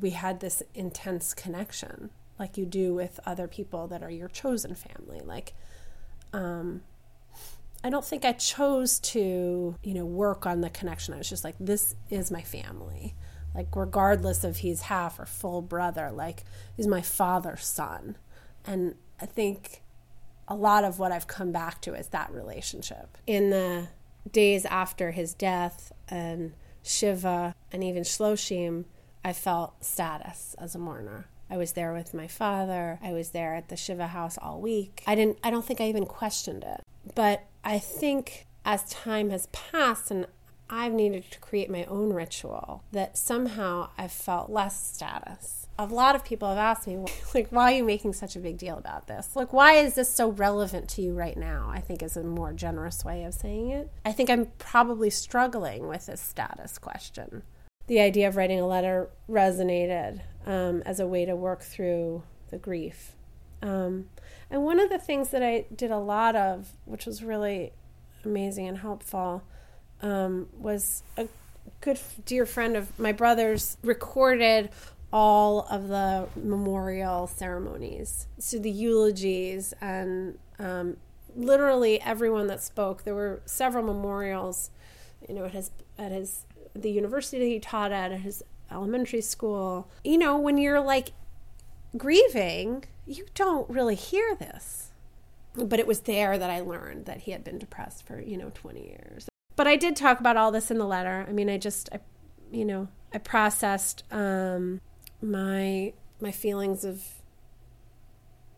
we 0.00 0.10
had 0.10 0.40
this 0.40 0.62
intense 0.74 1.34
connection 1.34 2.10
like 2.38 2.56
you 2.56 2.66
do 2.66 2.94
with 2.94 3.20
other 3.24 3.46
people 3.46 3.86
that 3.88 4.02
are 4.02 4.10
your 4.10 4.28
chosen 4.28 4.74
family. 4.74 5.20
Like, 5.24 5.52
um, 6.32 6.82
I 7.84 7.90
don't 7.90 8.04
think 8.04 8.24
I 8.24 8.32
chose 8.32 8.98
to, 9.00 9.76
you 9.82 9.94
know, 9.94 10.04
work 10.04 10.46
on 10.46 10.60
the 10.60 10.70
connection. 10.70 11.14
I 11.14 11.18
was 11.18 11.28
just 11.28 11.44
like, 11.44 11.54
this 11.60 11.94
is 12.10 12.30
my 12.30 12.42
family 12.42 13.14
like 13.54 13.74
regardless 13.74 14.44
of 14.44 14.58
he's 14.58 14.82
half 14.82 15.18
or 15.18 15.26
full 15.26 15.62
brother 15.62 16.10
like 16.10 16.44
he's 16.76 16.86
my 16.86 17.02
father's 17.02 17.64
son 17.64 18.16
and 18.66 18.94
i 19.20 19.26
think 19.26 19.82
a 20.48 20.54
lot 20.54 20.84
of 20.84 20.98
what 20.98 21.12
i've 21.12 21.26
come 21.26 21.52
back 21.52 21.80
to 21.80 21.94
is 21.94 22.08
that 22.08 22.30
relationship 22.32 23.18
in 23.26 23.50
the 23.50 23.88
days 24.30 24.64
after 24.66 25.10
his 25.10 25.34
death 25.34 25.92
and 26.08 26.52
shiva 26.82 27.54
and 27.72 27.82
even 27.82 28.02
shloshim 28.02 28.84
i 29.24 29.32
felt 29.32 29.84
status 29.84 30.54
as 30.58 30.74
a 30.74 30.78
mourner 30.78 31.26
I 31.50 31.58
was 31.58 31.72
there 31.72 31.92
with 31.92 32.14
my 32.14 32.28
father. 32.28 32.98
I 33.02 33.12
was 33.12 33.30
there 33.30 33.54
at 33.54 33.68
the 33.68 33.76
Shiva 33.76 34.06
house 34.06 34.38
all 34.40 34.58
week. 34.58 35.02
I 35.06 35.14
didn't 35.14 35.38
I 35.44 35.50
don't 35.50 35.66
think 35.66 35.82
I 35.82 35.88
even 35.88 36.06
questioned 36.06 36.64
it. 36.64 36.80
But 37.14 37.44
I 37.62 37.78
think 37.78 38.46
as 38.64 38.84
time 38.84 39.28
has 39.28 39.48
passed 39.52 40.10
and 40.10 40.26
I've 40.74 40.94
needed 40.94 41.30
to 41.30 41.38
create 41.38 41.68
my 41.68 41.84
own 41.84 42.14
ritual 42.14 42.82
that 42.92 43.18
somehow 43.18 43.90
I've 43.98 44.10
felt 44.10 44.48
less 44.48 44.94
status. 44.94 45.66
A 45.78 45.84
lot 45.84 46.16
of 46.16 46.24
people 46.24 46.48
have 46.48 46.56
asked 46.56 46.86
me, 46.86 47.04
like, 47.34 47.48
why 47.50 47.72
are 47.72 47.76
you 47.76 47.84
making 47.84 48.14
such 48.14 48.36
a 48.36 48.40
big 48.40 48.56
deal 48.56 48.78
about 48.78 49.06
this? 49.06 49.36
Like, 49.36 49.52
why 49.52 49.74
is 49.74 49.94
this 49.94 50.08
so 50.08 50.30
relevant 50.30 50.88
to 50.90 51.02
you 51.02 51.12
right 51.12 51.36
now? 51.36 51.70
I 51.70 51.80
think 51.80 52.02
is 52.02 52.16
a 52.16 52.22
more 52.22 52.54
generous 52.54 53.04
way 53.04 53.24
of 53.24 53.34
saying 53.34 53.68
it. 53.68 53.92
I 54.06 54.12
think 54.12 54.30
I'm 54.30 54.46
probably 54.58 55.10
struggling 55.10 55.88
with 55.88 56.06
this 56.06 56.22
status 56.22 56.78
question. 56.78 57.42
The 57.86 58.00
idea 58.00 58.28
of 58.28 58.36
writing 58.36 58.58
a 58.58 58.66
letter 58.66 59.10
resonated 59.28 60.22
um, 60.46 60.82
as 60.86 61.00
a 61.00 61.06
way 61.06 61.26
to 61.26 61.36
work 61.36 61.60
through 61.60 62.22
the 62.48 62.56
grief. 62.56 63.12
Um, 63.60 64.06
and 64.50 64.64
one 64.64 64.80
of 64.80 64.88
the 64.88 64.98
things 64.98 65.28
that 65.30 65.42
I 65.42 65.66
did 65.74 65.90
a 65.90 65.98
lot 65.98 66.34
of, 66.34 66.70
which 66.86 67.04
was 67.04 67.22
really 67.22 67.74
amazing 68.24 68.68
and 68.68 68.78
helpful, 68.78 69.42
um, 70.02 70.48
was 70.58 71.02
a 71.16 71.28
good 71.80 71.98
dear 72.26 72.46
friend 72.46 72.76
of 72.76 72.98
my 72.98 73.12
brother's 73.12 73.76
recorded 73.82 74.70
all 75.12 75.66
of 75.70 75.88
the 75.88 76.28
memorial 76.36 77.26
ceremonies. 77.26 78.26
So 78.38 78.58
the 78.58 78.70
eulogies 78.70 79.74
and 79.80 80.38
um, 80.58 80.96
literally 81.36 82.00
everyone 82.00 82.46
that 82.46 82.62
spoke 82.62 83.04
there 83.04 83.14
were 83.14 83.42
several 83.46 83.84
memorials 83.84 84.70
you 85.26 85.34
know 85.34 85.44
at 85.44 85.52
his 85.52 85.70
at 85.98 86.12
his 86.12 86.44
the 86.74 86.90
university 86.90 87.50
he 87.50 87.58
taught 87.58 87.92
at 87.92 88.12
at 88.12 88.20
his 88.20 88.42
elementary 88.70 89.20
school. 89.20 89.88
You 90.04 90.18
know 90.18 90.38
when 90.38 90.56
you're 90.58 90.80
like 90.80 91.12
grieving 91.96 92.84
you 93.06 93.26
don't 93.34 93.68
really 93.68 93.96
hear 93.96 94.34
this. 94.34 94.88
But 95.54 95.78
it 95.78 95.86
was 95.86 96.00
there 96.00 96.38
that 96.38 96.48
i 96.48 96.60
learned 96.60 97.04
that 97.04 97.18
he 97.18 97.32
had 97.32 97.44
been 97.44 97.58
depressed 97.58 98.06
for 98.06 98.18
you 98.18 98.38
know 98.38 98.50
20 98.54 98.80
years 98.80 99.28
but 99.56 99.66
I 99.66 99.76
did 99.76 99.96
talk 99.96 100.20
about 100.20 100.36
all 100.36 100.50
this 100.50 100.70
in 100.70 100.78
the 100.78 100.86
letter. 100.86 101.26
I 101.28 101.32
mean, 101.32 101.48
I 101.48 101.58
just, 101.58 101.88
I, 101.92 102.00
you 102.50 102.64
know, 102.64 102.88
I 103.12 103.18
processed 103.18 104.04
um, 104.10 104.80
my 105.20 105.92
my 106.20 106.32
feelings 106.32 106.84
of 106.84 107.04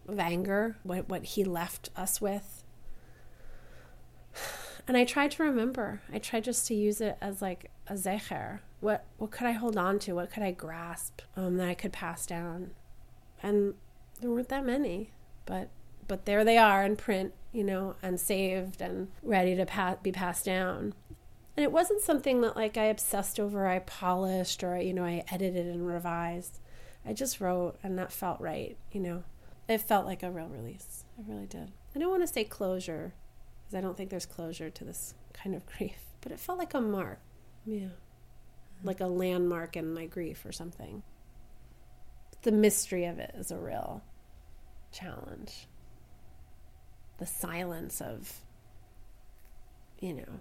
of 0.08 0.18
anger, 0.18 0.76
what 0.82 1.08
what 1.08 1.24
he 1.24 1.44
left 1.44 1.90
us 1.96 2.20
with, 2.20 2.64
and 4.86 4.96
I 4.96 5.04
tried 5.04 5.32
to 5.32 5.42
remember. 5.42 6.02
I 6.12 6.18
tried 6.18 6.44
just 6.44 6.66
to 6.68 6.74
use 6.74 7.00
it 7.00 7.16
as 7.20 7.42
like 7.42 7.70
a 7.86 7.94
zecher. 7.94 8.60
What 8.80 9.04
what 9.16 9.30
could 9.30 9.46
I 9.46 9.52
hold 9.52 9.76
on 9.76 9.98
to? 10.00 10.14
What 10.14 10.30
could 10.30 10.42
I 10.42 10.52
grasp 10.52 11.22
um, 11.36 11.56
that 11.56 11.68
I 11.68 11.74
could 11.74 11.92
pass 11.92 12.26
down? 12.26 12.70
And 13.42 13.74
there 14.20 14.30
weren't 14.30 14.48
that 14.50 14.64
many, 14.64 15.10
but 15.46 15.70
but 16.06 16.26
there 16.26 16.44
they 16.44 16.58
are 16.58 16.84
in 16.84 16.96
print, 16.96 17.32
you 17.54 17.64
know, 17.64 17.94
and 18.02 18.20
saved 18.20 18.82
and 18.82 19.08
ready 19.22 19.54
to 19.54 19.64
pa- 19.64 19.96
be 20.02 20.12
passed 20.12 20.44
down. 20.44 20.92
And 21.56 21.62
it 21.62 21.72
wasn't 21.72 22.02
something 22.02 22.40
that 22.40 22.56
like 22.56 22.76
I 22.76 22.86
obsessed 22.86 23.38
over, 23.38 23.66
I 23.66 23.78
polished 23.78 24.62
or 24.64 24.76
you 24.76 24.92
know, 24.92 25.04
I 25.04 25.24
edited 25.30 25.66
and 25.66 25.86
revised. 25.86 26.60
I 27.06 27.12
just 27.12 27.40
wrote 27.40 27.78
and 27.82 27.96
that 27.98 28.12
felt 28.12 28.40
right, 28.40 28.76
you 28.90 29.00
know. 29.00 29.22
It 29.68 29.80
felt 29.80 30.04
like 30.04 30.22
a 30.22 30.30
real 30.30 30.48
release. 30.48 31.04
It 31.18 31.24
really 31.26 31.46
did. 31.46 31.72
I 31.94 31.98
don't 31.98 32.10
want 32.10 32.22
to 32.22 32.32
say 32.32 32.44
closure 32.44 33.14
because 33.62 33.78
I 33.78 33.80
don't 33.80 33.96
think 33.96 34.10
there's 34.10 34.26
closure 34.26 34.68
to 34.68 34.84
this 34.84 35.14
kind 35.32 35.54
of 35.54 35.64
grief, 35.78 36.00
but 36.20 36.32
it 36.32 36.40
felt 36.40 36.58
like 36.58 36.74
a 36.74 36.80
mark. 36.80 37.20
Yeah. 37.64 37.88
Like 38.82 39.00
a 39.00 39.06
landmark 39.06 39.76
in 39.76 39.94
my 39.94 40.06
grief 40.06 40.44
or 40.44 40.52
something. 40.52 41.04
The 42.42 42.52
mystery 42.52 43.04
of 43.06 43.18
it 43.20 43.32
is 43.38 43.50
a 43.50 43.56
real 43.58 44.02
challenge. 44.92 45.68
The 47.18 47.26
silence 47.26 48.00
of, 48.00 48.40
you 50.00 50.12
know, 50.12 50.40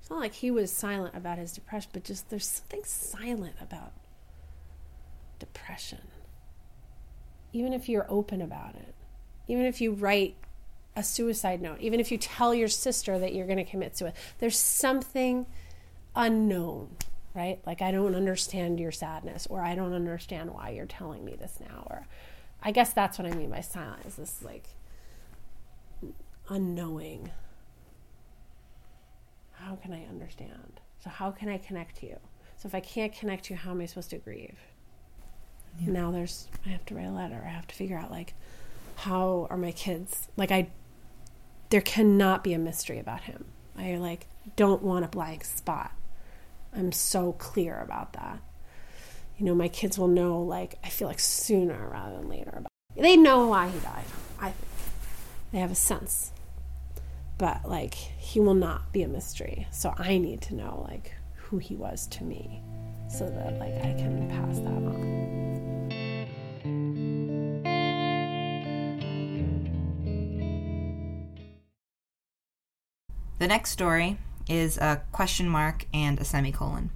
it's 0.00 0.10
not 0.10 0.20
like 0.20 0.34
he 0.34 0.50
was 0.50 0.72
silent 0.72 1.14
about 1.14 1.38
his 1.38 1.52
depression, 1.52 1.90
but 1.92 2.04
just 2.04 2.30
there's 2.30 2.46
something 2.46 2.82
silent 2.84 3.54
about 3.60 3.92
depression. 5.38 6.08
Even 7.52 7.72
if 7.72 7.88
you're 7.88 8.06
open 8.08 8.40
about 8.42 8.74
it, 8.74 8.94
even 9.48 9.64
if 9.66 9.80
you 9.80 9.92
write 9.92 10.36
a 10.96 11.02
suicide 11.02 11.60
note, 11.60 11.80
even 11.80 12.00
if 12.00 12.10
you 12.10 12.18
tell 12.18 12.54
your 12.54 12.68
sister 12.68 13.18
that 13.18 13.34
you're 13.34 13.46
going 13.46 13.58
to 13.58 13.64
commit 13.64 13.96
suicide, 13.96 14.18
there's 14.38 14.58
something 14.58 15.46
unknown, 16.14 16.96
right? 17.34 17.60
Like, 17.66 17.82
I 17.82 17.90
don't 17.90 18.14
understand 18.14 18.80
your 18.80 18.92
sadness, 18.92 19.46
or 19.48 19.62
I 19.62 19.74
don't 19.74 19.92
understand 19.92 20.52
why 20.52 20.70
you're 20.70 20.86
telling 20.86 21.24
me 21.24 21.36
this 21.36 21.58
now, 21.60 21.86
or 21.88 22.06
I 22.62 22.72
guess 22.72 22.92
that's 22.92 23.18
what 23.18 23.26
I 23.26 23.34
mean 23.34 23.50
by 23.50 23.60
silence 23.60 24.16
this 24.16 24.42
like 24.42 24.64
unknowing. 26.50 27.30
How 29.52 29.76
can 29.76 29.92
I 29.92 30.04
understand? 30.06 30.80
So, 31.02 31.08
how 31.08 31.30
can 31.30 31.48
I 31.48 31.56
connect 31.56 31.96
to 31.98 32.06
you? 32.06 32.16
So, 32.56 32.66
if 32.66 32.74
I 32.74 32.80
can't 32.80 33.14
connect 33.14 33.44
to 33.46 33.54
you, 33.54 33.58
how 33.58 33.70
am 33.70 33.80
I 33.80 33.86
supposed 33.86 34.10
to 34.10 34.18
grieve? 34.18 34.58
Yeah. 35.78 35.92
Now 35.92 36.10
there's, 36.10 36.48
I 36.66 36.70
have 36.70 36.84
to 36.86 36.94
write 36.94 37.06
a 37.06 37.12
letter. 37.12 37.42
I 37.46 37.50
have 37.50 37.66
to 37.68 37.74
figure 37.74 37.96
out, 37.96 38.10
like, 38.10 38.34
how 38.96 39.46
are 39.48 39.56
my 39.56 39.72
kids? 39.72 40.28
Like, 40.36 40.50
I, 40.50 40.68
there 41.70 41.80
cannot 41.80 42.44
be 42.44 42.52
a 42.52 42.58
mystery 42.58 42.98
about 42.98 43.22
him. 43.22 43.46
I, 43.78 43.96
like, 43.96 44.26
don't 44.56 44.82
want 44.82 45.04
a 45.04 45.08
blank 45.08 45.44
spot. 45.44 45.92
I'm 46.74 46.92
so 46.92 47.32
clear 47.32 47.80
about 47.80 48.12
that. 48.14 48.40
You 49.38 49.46
know, 49.46 49.54
my 49.54 49.68
kids 49.68 49.98
will 49.98 50.08
know, 50.08 50.42
like, 50.42 50.78
I 50.84 50.88
feel 50.88 51.08
like 51.08 51.20
sooner 51.20 51.88
rather 51.88 52.16
than 52.16 52.28
later 52.28 52.50
about 52.50 52.68
They 52.96 53.16
know 53.16 53.46
why 53.46 53.68
he 53.68 53.78
died, 53.78 54.04
I 54.38 54.50
think. 54.50 54.66
They 55.52 55.58
have 55.58 55.72
a 55.72 55.76
sense 55.76 56.32
but 57.40 57.66
like 57.66 57.94
he 57.94 58.38
will 58.38 58.54
not 58.54 58.92
be 58.92 59.02
a 59.02 59.08
mystery. 59.08 59.66
So 59.72 59.94
i 59.96 60.18
need 60.18 60.42
to 60.42 60.54
know 60.54 60.86
like 60.90 61.14
who 61.34 61.56
he 61.56 61.74
was 61.74 62.06
to 62.08 62.22
me 62.22 62.62
so 63.08 63.28
that 63.28 63.58
like 63.58 63.74
i 63.76 63.94
can 63.94 64.28
pass 64.28 64.58
that 64.58 64.68
on. 64.68 65.30
The 73.38 73.48
next 73.48 73.70
story 73.70 74.18
is 74.46 74.76
a 74.76 75.00
question 75.10 75.48
mark 75.48 75.86
and 75.94 76.20
a 76.20 76.24
semicolon. 76.24 76.90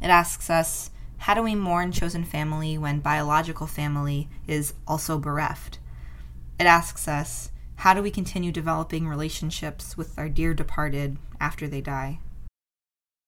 It 0.00 0.10
asks 0.10 0.48
us 0.48 0.90
how 1.18 1.34
do 1.34 1.42
we 1.42 1.56
mourn 1.56 1.90
chosen 1.90 2.22
family 2.22 2.78
when 2.78 3.00
biological 3.00 3.66
family 3.66 4.28
is 4.46 4.74
also 4.86 5.18
bereft? 5.18 5.80
It 6.60 6.66
asks 6.66 7.08
us 7.08 7.50
how 7.76 7.94
do 7.94 8.02
we 8.02 8.10
continue 8.10 8.50
developing 8.50 9.06
relationships 9.06 9.96
with 9.96 10.18
our 10.18 10.28
dear 10.28 10.54
departed 10.54 11.18
after 11.40 11.68
they 11.68 11.80
die? 11.80 12.18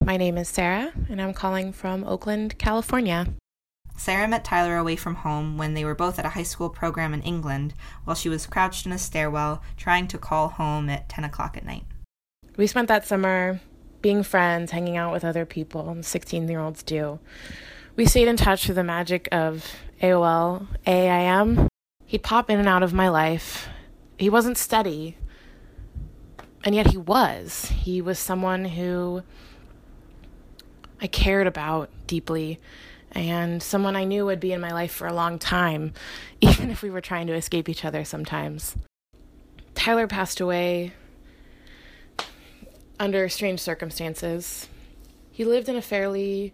My 0.02 0.16
name 0.16 0.38
is 0.38 0.48
Sarah, 0.48 0.92
and 1.08 1.20
I'm 1.20 1.34
calling 1.34 1.72
from 1.72 2.02
Oakland, 2.04 2.58
California. 2.58 3.26
Sarah 3.96 4.28
met 4.28 4.44
Tyler 4.44 4.76
away 4.76 4.96
from 4.96 5.16
home 5.16 5.58
when 5.58 5.74
they 5.74 5.84
were 5.84 5.94
both 5.94 6.18
at 6.18 6.24
a 6.24 6.30
high 6.30 6.44
school 6.44 6.70
program 6.70 7.12
in 7.12 7.22
England 7.22 7.74
while 8.04 8.16
she 8.16 8.28
was 8.28 8.46
crouched 8.46 8.86
in 8.86 8.92
a 8.92 8.98
stairwell 8.98 9.62
trying 9.76 10.06
to 10.08 10.18
call 10.18 10.48
home 10.48 10.88
at 10.88 11.08
10 11.08 11.24
o'clock 11.24 11.56
at 11.56 11.66
night. 11.66 11.84
We 12.56 12.66
spent 12.66 12.88
that 12.88 13.06
summer 13.06 13.60
being 14.00 14.22
friends, 14.22 14.70
hanging 14.70 14.96
out 14.96 15.12
with 15.12 15.24
other 15.24 15.44
people, 15.44 15.96
16 16.00 16.48
year 16.48 16.60
olds 16.60 16.82
do. 16.82 17.18
We 17.96 18.06
stayed 18.06 18.28
in 18.28 18.36
touch 18.36 18.64
through 18.64 18.76
the 18.76 18.84
magic 18.84 19.28
of 19.32 19.74
AOL, 20.00 20.68
AIM. 20.86 21.68
He'd 22.06 22.22
pop 22.22 22.48
in 22.48 22.60
and 22.60 22.68
out 22.68 22.84
of 22.84 22.94
my 22.94 23.08
life, 23.08 23.68
he 24.18 24.28
wasn't 24.28 24.58
steady. 24.58 25.16
And 26.64 26.74
yet 26.74 26.88
he 26.88 26.96
was. 26.96 27.66
He 27.66 28.02
was 28.02 28.18
someone 28.18 28.64
who 28.64 29.22
I 31.00 31.06
cared 31.06 31.46
about 31.46 31.88
deeply 32.06 32.58
and 33.12 33.62
someone 33.62 33.96
I 33.96 34.04
knew 34.04 34.26
would 34.26 34.40
be 34.40 34.52
in 34.52 34.60
my 34.60 34.72
life 34.72 34.92
for 34.92 35.06
a 35.06 35.14
long 35.14 35.38
time, 35.38 35.94
even 36.40 36.70
if 36.70 36.82
we 36.82 36.90
were 36.90 37.00
trying 37.00 37.26
to 37.28 37.34
escape 37.34 37.68
each 37.68 37.84
other 37.84 38.04
sometimes. 38.04 38.76
Tyler 39.74 40.06
passed 40.06 40.40
away 40.40 40.92
under 42.98 43.28
strange 43.28 43.60
circumstances. 43.60 44.68
He 45.30 45.44
lived 45.44 45.68
in 45.68 45.76
a 45.76 45.82
fairly 45.82 46.52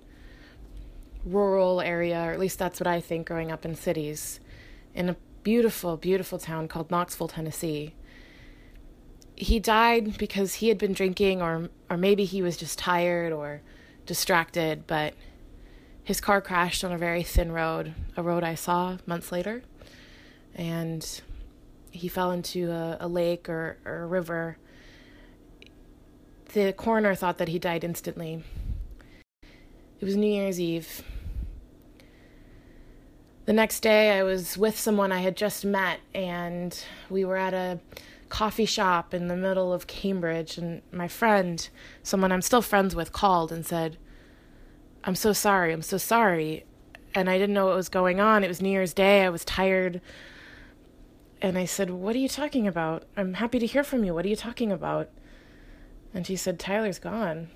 rural 1.25 1.81
area, 1.81 2.21
or 2.21 2.33
at 2.33 2.39
least 2.39 2.59
that's 2.59 2.79
what 2.79 2.87
I 2.87 3.01
think 3.01 3.27
growing 3.27 3.51
up 3.51 3.65
in 3.65 3.75
cities, 3.75 4.41
in 4.95 5.09
a 5.09 5.17
beautiful, 5.45 5.97
beautiful 5.97 6.39
town 6.39 6.67
called 6.67 6.91
Knoxville, 6.91 7.29
Tennessee. 7.29 7.95
He 9.37 9.61
died 9.61 10.19
because 10.19 10.55
he 10.55 10.69
had 10.69 10.79
been 10.79 10.93
drinking, 10.93 11.41
or 11.41 11.69
or 11.89 11.97
maybe 11.97 12.25
he 12.25 12.43
was 12.43 12.57
just 12.57 12.79
tired 12.79 13.33
or 13.33 13.61
distracted. 14.07 14.87
But 14.87 15.15
his 16.03 16.21
car 16.21 16.41
crashed 16.41 16.83
on 16.83 16.93
a 16.93 16.99
very 16.99 17.23
thin 17.23 17.53
road, 17.53 17.95
a 18.17 18.23
road 18.23 18.43
I 18.43 18.55
saw 18.57 18.99
months 19.07 19.31
later, 19.31 19.63
and 20.55 21.23
he 21.91 22.09
fell 22.09 22.33
into 22.33 22.71
a, 22.73 22.97
a 23.01 23.09
lake 23.09 23.49
or, 23.49 23.79
or 23.85 24.03
a 24.03 24.07
river. 24.07 24.57
The 26.53 26.73
coroner 26.73 27.15
thought 27.15 27.39
that 27.39 27.49
he 27.49 27.59
died 27.59 27.85
instantly. 27.85 28.43
It 30.01 30.05
was 30.05 30.17
New 30.17 30.33
Year's 30.33 30.61
Eve 30.61 31.03
the 33.47 33.53
next 33.53 33.81
day, 33.81 34.19
I 34.19 34.23
was 34.23 34.57
with 34.57 34.79
someone 34.79 35.13
I 35.13 35.21
had 35.21 35.37
just 35.37 35.65
met, 35.65 36.01
and 36.15 36.79
we 37.11 37.25
were 37.25 37.37
at 37.37 37.53
a 37.53 37.79
coffee 38.31 38.65
shop 38.65 39.13
in 39.13 39.29
the 39.29 39.37
middle 39.37 39.73
of 39.73 39.87
Cambridge. 39.87 40.57
And 40.57 40.81
my 40.91 41.09
friend, 41.09 41.69
someone 42.03 42.33
I'm 42.33 42.43
still 42.43 42.63
friends 42.63 42.97
with, 42.97 43.13
called 43.13 43.53
and 43.53 43.67
said, 43.67 43.99
I'm 45.05 45.15
so 45.15 45.33
sorry, 45.33 45.73
I'm 45.73 45.83
so 45.83 45.99
sorry. 45.99 46.65
And 47.15 47.29
I 47.29 47.39
didn't 47.39 47.55
know 47.55 47.67
what 47.67 47.77
was 47.77 47.91
going 47.91 48.19
on. 48.19 48.43
It 48.43 48.49
was 48.49 48.63
New 48.63 48.71
Year's 48.71 48.95
Day, 48.95 49.23
I 49.23 49.29
was 49.29 49.45
tired. 49.45 50.01
And 51.43 51.59
I 51.59 51.67
said, 51.67 51.91
What 51.91 52.17
are 52.17 52.21
you 52.21 52.29
talking 52.29 52.67
about? 52.67 53.05
I'm 53.17 53.35
happy 53.35 53.59
to 53.59 53.67
hear 53.67 53.85
from 53.85 54.05
you. 54.05 54.15
What 54.15 54.25
are 54.25 54.31
you 54.31 54.37
talking 54.37 54.73
about? 54.73 55.11
And 56.15 56.27
she 56.27 56.37
said, 56.37 56.59
Tyler's 56.59 56.99
gone. 56.99 57.49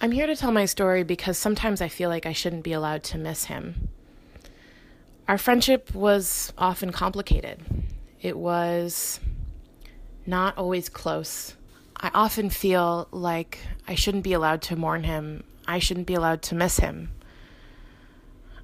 I'm 0.00 0.12
here 0.12 0.28
to 0.28 0.36
tell 0.36 0.52
my 0.52 0.64
story 0.64 1.02
because 1.02 1.36
sometimes 1.36 1.80
I 1.80 1.88
feel 1.88 2.08
like 2.08 2.24
I 2.24 2.32
shouldn't 2.32 2.62
be 2.62 2.72
allowed 2.72 3.02
to 3.04 3.18
miss 3.18 3.46
him. 3.46 3.88
Our 5.26 5.38
friendship 5.38 5.92
was 5.92 6.52
often 6.56 6.92
complicated. 6.92 7.60
It 8.20 8.38
was 8.38 9.18
not 10.24 10.56
always 10.56 10.88
close. 10.88 11.56
I 11.96 12.12
often 12.14 12.48
feel 12.48 13.08
like 13.10 13.58
I 13.88 13.96
shouldn't 13.96 14.22
be 14.22 14.34
allowed 14.34 14.62
to 14.62 14.76
mourn 14.76 15.02
him. 15.02 15.42
I 15.66 15.80
shouldn't 15.80 16.06
be 16.06 16.14
allowed 16.14 16.42
to 16.42 16.54
miss 16.54 16.78
him. 16.78 17.10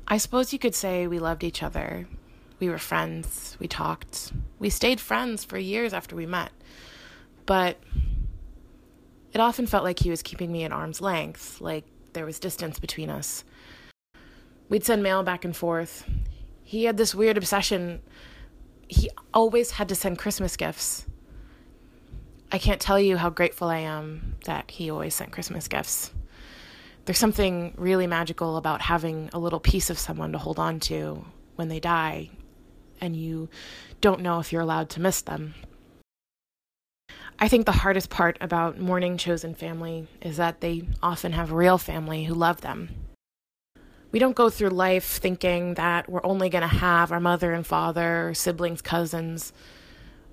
I 0.07 0.19
suppose 0.19 0.53
you 0.53 0.61
could 0.61 0.75
say 0.75 1.09
we 1.09 1.19
loved 1.19 1.43
each 1.43 1.65
other. 1.65 2.07
We 2.61 2.69
were 2.69 2.79
friends. 2.79 3.57
We 3.59 3.67
talked. 3.67 4.33
We 4.61 4.71
stayed 4.71 5.01
friends 5.01 5.43
for 5.43 5.59
years 5.59 5.93
after 5.93 6.15
we 6.15 6.27
met. 6.27 6.53
But 7.45 7.79
it 9.35 9.41
often 9.41 9.67
felt 9.67 9.85
like 9.85 9.99
he 9.99 10.11
was 10.11 10.23
keeping 10.23 10.51
me 10.51 10.65
at 10.65 10.73
arm's 10.73 11.01
length, 11.01 11.61
like 11.61 11.85
there 12.13 12.25
was 12.25 12.39
distance 12.39 12.79
between 12.79 13.11
us. 13.11 13.45
We'd 14.69 14.85
send 14.85 15.03
mail 15.03 15.23
back 15.23 15.45
and 15.45 15.55
forth. 15.55 16.09
He 16.63 16.85
had 16.85 16.97
this 16.97 17.15
weird 17.15 17.37
obsession. 17.37 18.01
He 18.89 19.11
always 19.35 19.73
had 19.73 19.89
to 19.91 19.95
send 19.95 20.19
Christmas 20.19 20.57
gifts. 20.57 21.05
I 22.53 22.59
can't 22.59 22.81
tell 22.81 23.01
you 23.01 23.17
how 23.17 23.31
grateful 23.31 23.69
I 23.69 23.79
am 23.79 24.37
that 24.45 24.71
he 24.71 24.91
always 24.91 25.15
sent 25.15 25.33
Christmas 25.33 25.69
gifts. 25.69 26.13
There's 27.05 27.19
something 27.19 27.75
really 27.77 28.07
magical 28.07 28.57
about 28.57 28.81
having 28.81 29.29
a 29.33 29.39
little 29.39 29.61
piece 29.61 29.91
of 29.91 29.99
someone 29.99 30.33
to 30.33 30.39
hold 30.39 30.59
on 30.59 30.81
to 30.81 31.25
when 31.57 31.69
they 31.69 31.81
die 31.81 32.31
and 33.01 33.17
you 33.17 33.49
don't 34.01 34.21
know 34.21 34.39
if 34.41 34.53
you're 34.53 34.63
allowed 34.63 34.91
to 34.91 35.01
miss 35.01 35.23
them. 35.23 35.55
I 37.39 37.49
think 37.49 37.67
the 37.67 37.73
hardest 37.73 38.11
part 38.11 38.39
about 38.41 38.79
mourning 38.79 39.19
chosen 39.19 39.55
family 39.55 40.07
is 40.23 40.37
that 40.37 40.61
they 40.61 40.87
often 41.03 41.33
have 41.33 41.53
real 41.53 41.79
family 41.79 42.25
who 42.25 42.35
love 42.35 42.61
them. 42.61 42.91
We 44.13 44.21
don't 44.21 44.37
go 44.37 44.49
through 44.49 44.69
life 44.69 45.05
thinking 45.05 45.75
that 45.75 46.09
we're 46.09 46.25
only 46.25 46.49
going 46.49 46.63
to 46.63 46.69
have 46.69 47.11
our 47.11 47.19
mother 47.19 47.53
and 47.53 47.67
father, 47.67 48.33
siblings, 48.35 48.81
cousins. 48.81 49.53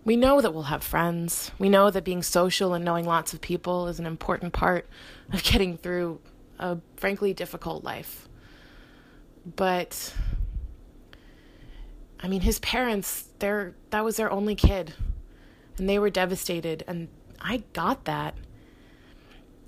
We 0.06 0.16
know 0.16 0.40
that 0.42 0.54
we'll 0.54 0.64
have 0.64 0.84
friends. 0.84 1.52
We 1.58 1.68
know 1.68 1.90
that 1.90 2.04
being 2.04 2.22
social 2.22 2.76
and 2.76 2.86
knowing 2.86 3.06
lots 3.06 3.34
of 3.34 3.42
people 3.42 3.88
is 3.88 4.00
an 4.00 4.06
important 4.06 4.54
part 4.54 4.88
of 5.34 5.44
getting 5.44 5.78
through 5.78 6.20
a 6.60 6.78
frankly 6.98 7.34
difficult 7.34 7.84
life. 7.84 8.30
But 9.56 10.14
I 12.20 12.28
mean, 12.28 12.42
his 12.42 12.60
parents, 12.60 13.30
they're 13.40 13.74
that 13.90 14.06
was 14.06 14.18
their 14.18 14.32
only 14.32 14.54
kid. 14.54 14.94
And 15.78 15.90
they 15.90 16.00
were 16.00 16.10
devastated 16.10 16.84
and 16.88 17.08
I 17.40 17.64
got 17.74 18.06
that. 18.06 18.36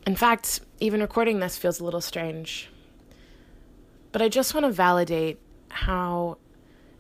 In 0.06 0.16
fact, 0.16 0.62
even 0.80 1.02
recording 1.02 1.40
this 1.40 1.58
feels 1.58 1.80
a 1.80 1.86
little 1.86 2.02
strange. 2.02 2.70
But 4.12 4.22
I 4.22 4.30
just 4.30 4.54
want 4.54 4.66
to 4.66 4.72
validate 4.72 5.40
how 5.70 6.38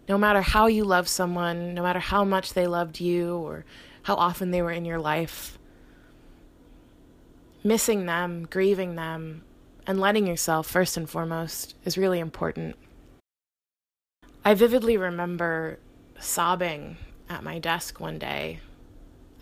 no 0.09 0.17
matter 0.17 0.41
how 0.41 0.65
you 0.65 0.83
love 0.83 1.07
someone, 1.07 1.73
no 1.73 1.83
matter 1.83 1.99
how 1.99 2.23
much 2.23 2.53
they 2.53 2.67
loved 2.67 2.99
you 2.99 3.37
or 3.37 3.65
how 4.03 4.15
often 4.15 4.51
they 4.51 4.61
were 4.61 4.71
in 4.71 4.83
your 4.83 4.99
life, 4.99 5.57
missing 7.63 8.05
them, 8.05 8.45
grieving 8.49 8.95
them, 8.95 9.43
and 9.85 9.99
letting 9.99 10.27
yourself, 10.27 10.67
first 10.67 10.97
and 10.97 11.09
foremost, 11.09 11.75
is 11.85 11.97
really 11.97 12.19
important. 12.19 12.75
I 14.43 14.53
vividly 14.55 14.97
remember 14.97 15.79
sobbing 16.19 16.97
at 17.29 17.43
my 17.43 17.59
desk 17.59 17.99
one 17.99 18.19
day 18.19 18.59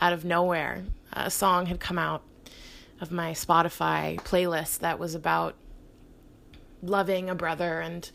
out 0.01 0.11
of 0.11 0.25
nowhere. 0.25 0.83
A 1.13 1.29
song 1.31 1.67
had 1.67 1.79
come 1.79 1.99
out 1.99 2.23
of 2.99 3.11
my 3.11 3.31
Spotify 3.31 4.17
playlist 4.17 4.79
that 4.79 4.99
was 4.99 5.15
about 5.15 5.55
loving 6.83 7.29
a 7.29 7.35
brother 7.35 7.79
and 7.79 8.09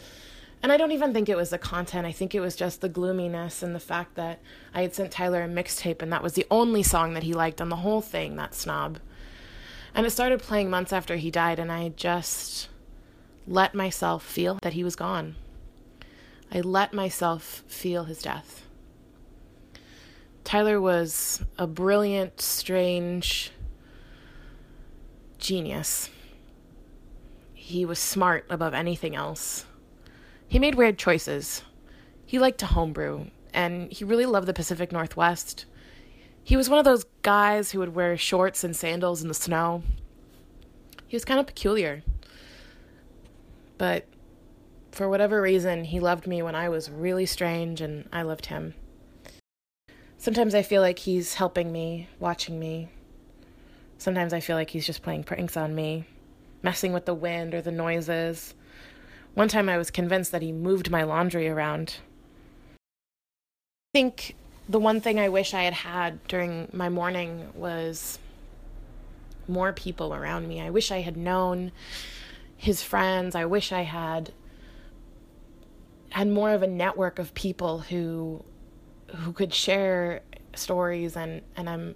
and 0.62 0.72
I 0.72 0.78
don't 0.78 0.92
even 0.92 1.12
think 1.12 1.28
it 1.28 1.36
was 1.36 1.50
the 1.50 1.58
content. 1.58 2.06
I 2.06 2.12
think 2.12 2.34
it 2.34 2.40
was 2.40 2.56
just 2.56 2.80
the 2.80 2.88
gloominess 2.88 3.62
and 3.62 3.74
the 3.74 3.78
fact 3.78 4.14
that 4.16 4.40
I 4.74 4.82
had 4.82 4.94
sent 4.94 5.12
Tyler 5.12 5.44
a 5.44 5.48
mixtape 5.48 6.02
and 6.02 6.12
that 6.12 6.22
was 6.22 6.32
the 6.32 6.46
only 6.50 6.82
song 6.82 7.14
that 7.14 7.22
he 7.22 7.34
liked 7.34 7.60
on 7.60 7.68
the 7.68 7.76
whole 7.76 8.00
thing, 8.00 8.36
that 8.36 8.54
snob. 8.54 8.98
And 9.94 10.06
it 10.06 10.10
started 10.10 10.42
playing 10.42 10.70
months 10.70 10.92
after 10.92 11.16
he 11.16 11.30
died 11.30 11.58
and 11.58 11.70
I 11.70 11.90
just 11.90 12.68
let 13.46 13.74
myself 13.74 14.24
feel 14.24 14.58
that 14.62 14.72
he 14.72 14.82
was 14.82 14.96
gone. 14.96 15.36
I 16.50 16.60
let 16.62 16.92
myself 16.92 17.62
feel 17.68 18.04
his 18.04 18.22
death. 18.22 18.65
Tyler 20.46 20.80
was 20.80 21.42
a 21.58 21.66
brilliant, 21.66 22.40
strange 22.40 23.50
genius. 25.38 26.08
He 27.52 27.84
was 27.84 27.98
smart 27.98 28.46
above 28.48 28.72
anything 28.72 29.16
else. 29.16 29.66
He 30.46 30.60
made 30.60 30.76
weird 30.76 31.00
choices. 31.00 31.64
He 32.24 32.38
liked 32.38 32.58
to 32.58 32.66
homebrew, 32.66 33.26
and 33.52 33.90
he 33.90 34.04
really 34.04 34.24
loved 34.24 34.46
the 34.46 34.54
Pacific 34.54 34.92
Northwest. 34.92 35.64
He 36.44 36.56
was 36.56 36.70
one 36.70 36.78
of 36.78 36.84
those 36.84 37.06
guys 37.22 37.72
who 37.72 37.80
would 37.80 37.96
wear 37.96 38.16
shorts 38.16 38.62
and 38.62 38.76
sandals 38.76 39.22
in 39.22 39.26
the 39.26 39.34
snow. 39.34 39.82
He 41.08 41.16
was 41.16 41.24
kind 41.24 41.40
of 41.40 41.46
peculiar. 41.48 42.04
But 43.78 44.06
for 44.92 45.08
whatever 45.08 45.42
reason, 45.42 45.82
he 45.82 45.98
loved 45.98 46.28
me 46.28 46.40
when 46.40 46.54
I 46.54 46.68
was 46.68 46.88
really 46.88 47.26
strange, 47.26 47.80
and 47.80 48.08
I 48.12 48.22
loved 48.22 48.46
him. 48.46 48.74
Sometimes 50.18 50.54
I 50.54 50.62
feel 50.62 50.82
like 50.82 50.98
he's 50.98 51.34
helping 51.34 51.70
me, 51.70 52.08
watching 52.18 52.58
me. 52.58 52.88
Sometimes 53.98 54.32
I 54.32 54.40
feel 54.40 54.56
like 54.56 54.70
he's 54.70 54.86
just 54.86 55.02
playing 55.02 55.24
pranks 55.24 55.56
on 55.56 55.74
me, 55.74 56.04
messing 56.62 56.92
with 56.92 57.04
the 57.04 57.14
wind 57.14 57.54
or 57.54 57.62
the 57.62 57.70
noises. 57.70 58.54
One 59.34 59.48
time 59.48 59.68
I 59.68 59.78
was 59.78 59.90
convinced 59.90 60.32
that 60.32 60.42
he 60.42 60.52
moved 60.52 60.90
my 60.90 61.02
laundry 61.02 61.48
around. 61.48 61.96
I 62.74 63.98
think 63.98 64.34
the 64.68 64.80
one 64.80 65.00
thing 65.00 65.20
I 65.20 65.28
wish 65.28 65.54
I 65.54 65.62
had 65.62 65.74
had 65.74 66.26
during 66.26 66.68
my 66.72 66.88
mourning 66.88 67.50
was 67.54 68.18
more 69.48 69.72
people 69.72 70.12
around 70.14 70.48
me. 70.48 70.60
I 70.60 70.70
wish 70.70 70.90
I 70.90 71.02
had 71.02 71.16
known 71.16 71.72
his 72.56 72.82
friends. 72.82 73.34
I 73.34 73.44
wish 73.44 73.70
I 73.70 73.82
had 73.82 74.32
had 76.10 76.28
more 76.28 76.52
of 76.52 76.62
a 76.62 76.66
network 76.66 77.18
of 77.18 77.34
people 77.34 77.80
who 77.80 78.44
who 79.14 79.32
could 79.32 79.52
share 79.52 80.22
stories 80.54 81.16
and 81.16 81.42
and 81.56 81.68
I'm 81.68 81.94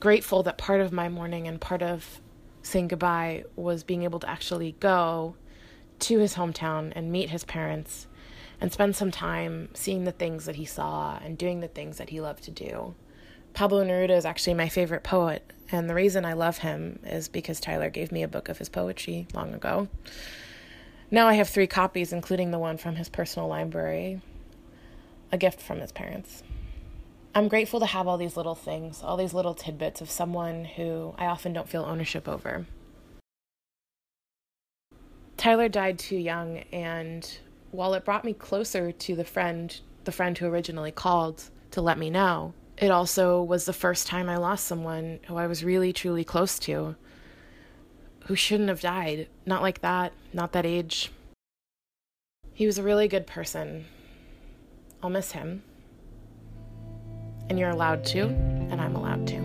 grateful 0.00 0.42
that 0.42 0.58
part 0.58 0.80
of 0.80 0.92
my 0.92 1.08
mourning 1.08 1.46
and 1.46 1.60
part 1.60 1.82
of 1.82 2.20
saying 2.62 2.88
goodbye 2.88 3.44
was 3.56 3.82
being 3.84 4.02
able 4.02 4.18
to 4.20 4.28
actually 4.28 4.72
go 4.80 5.36
to 6.00 6.18
his 6.18 6.34
hometown 6.34 6.92
and 6.94 7.12
meet 7.12 7.30
his 7.30 7.44
parents 7.44 8.06
and 8.60 8.72
spend 8.72 8.96
some 8.96 9.10
time 9.10 9.68
seeing 9.74 10.04
the 10.04 10.12
things 10.12 10.46
that 10.46 10.56
he 10.56 10.64
saw 10.64 11.18
and 11.22 11.38
doing 11.38 11.60
the 11.60 11.68
things 11.68 11.98
that 11.98 12.10
he 12.10 12.20
loved 12.20 12.42
to 12.44 12.50
do. 12.50 12.94
Pablo 13.52 13.84
Neruda 13.84 14.16
is 14.16 14.24
actually 14.24 14.54
my 14.54 14.68
favorite 14.68 15.04
poet, 15.04 15.48
and 15.70 15.88
the 15.88 15.94
reason 15.94 16.24
I 16.24 16.32
love 16.32 16.58
him 16.58 16.98
is 17.04 17.28
because 17.28 17.60
Tyler 17.60 17.90
gave 17.90 18.10
me 18.10 18.22
a 18.22 18.28
book 18.28 18.48
of 18.48 18.58
his 18.58 18.68
poetry 18.68 19.26
long 19.32 19.54
ago. 19.54 19.88
Now 21.10 21.28
I 21.28 21.34
have 21.34 21.48
three 21.48 21.66
copies, 21.66 22.12
including 22.12 22.50
the 22.50 22.58
one 22.58 22.76
from 22.76 22.96
his 22.96 23.08
personal 23.08 23.48
library, 23.48 24.20
a 25.34 25.36
gift 25.36 25.60
from 25.60 25.80
his 25.80 25.90
parents. 25.90 26.44
I'm 27.34 27.48
grateful 27.48 27.80
to 27.80 27.86
have 27.86 28.06
all 28.06 28.16
these 28.16 28.36
little 28.36 28.54
things, 28.54 29.02
all 29.02 29.16
these 29.16 29.34
little 29.34 29.52
tidbits 29.52 30.00
of 30.00 30.08
someone 30.08 30.64
who 30.64 31.12
I 31.18 31.26
often 31.26 31.52
don't 31.52 31.68
feel 31.68 31.82
ownership 31.82 32.28
over. 32.28 32.66
Tyler 35.36 35.68
died 35.68 35.98
too 35.98 36.16
young, 36.16 36.58
and 36.72 37.38
while 37.72 37.94
it 37.94 38.04
brought 38.04 38.24
me 38.24 38.32
closer 38.32 38.92
to 38.92 39.16
the 39.16 39.24
friend, 39.24 39.80
the 40.04 40.12
friend 40.12 40.38
who 40.38 40.46
originally 40.46 40.92
called 40.92 41.50
to 41.72 41.82
let 41.82 41.98
me 41.98 42.10
know, 42.10 42.54
it 42.78 42.92
also 42.92 43.42
was 43.42 43.64
the 43.64 43.72
first 43.72 44.06
time 44.06 44.28
I 44.28 44.36
lost 44.36 44.64
someone 44.64 45.18
who 45.26 45.34
I 45.34 45.48
was 45.48 45.64
really 45.64 45.92
truly 45.92 46.22
close 46.22 46.60
to, 46.60 46.94
who 48.26 48.36
shouldn't 48.36 48.68
have 48.68 48.80
died. 48.80 49.26
Not 49.44 49.62
like 49.62 49.80
that, 49.80 50.12
not 50.32 50.52
that 50.52 50.64
age. 50.64 51.10
He 52.52 52.66
was 52.66 52.78
a 52.78 52.84
really 52.84 53.08
good 53.08 53.26
person. 53.26 53.86
I'll 55.04 55.10
miss 55.10 55.32
him. 55.32 55.62
And 57.50 57.58
you're 57.58 57.68
allowed 57.68 58.06
to, 58.06 58.22
and 58.24 58.80
I'm 58.80 58.96
allowed 58.96 59.26
to. 59.26 59.36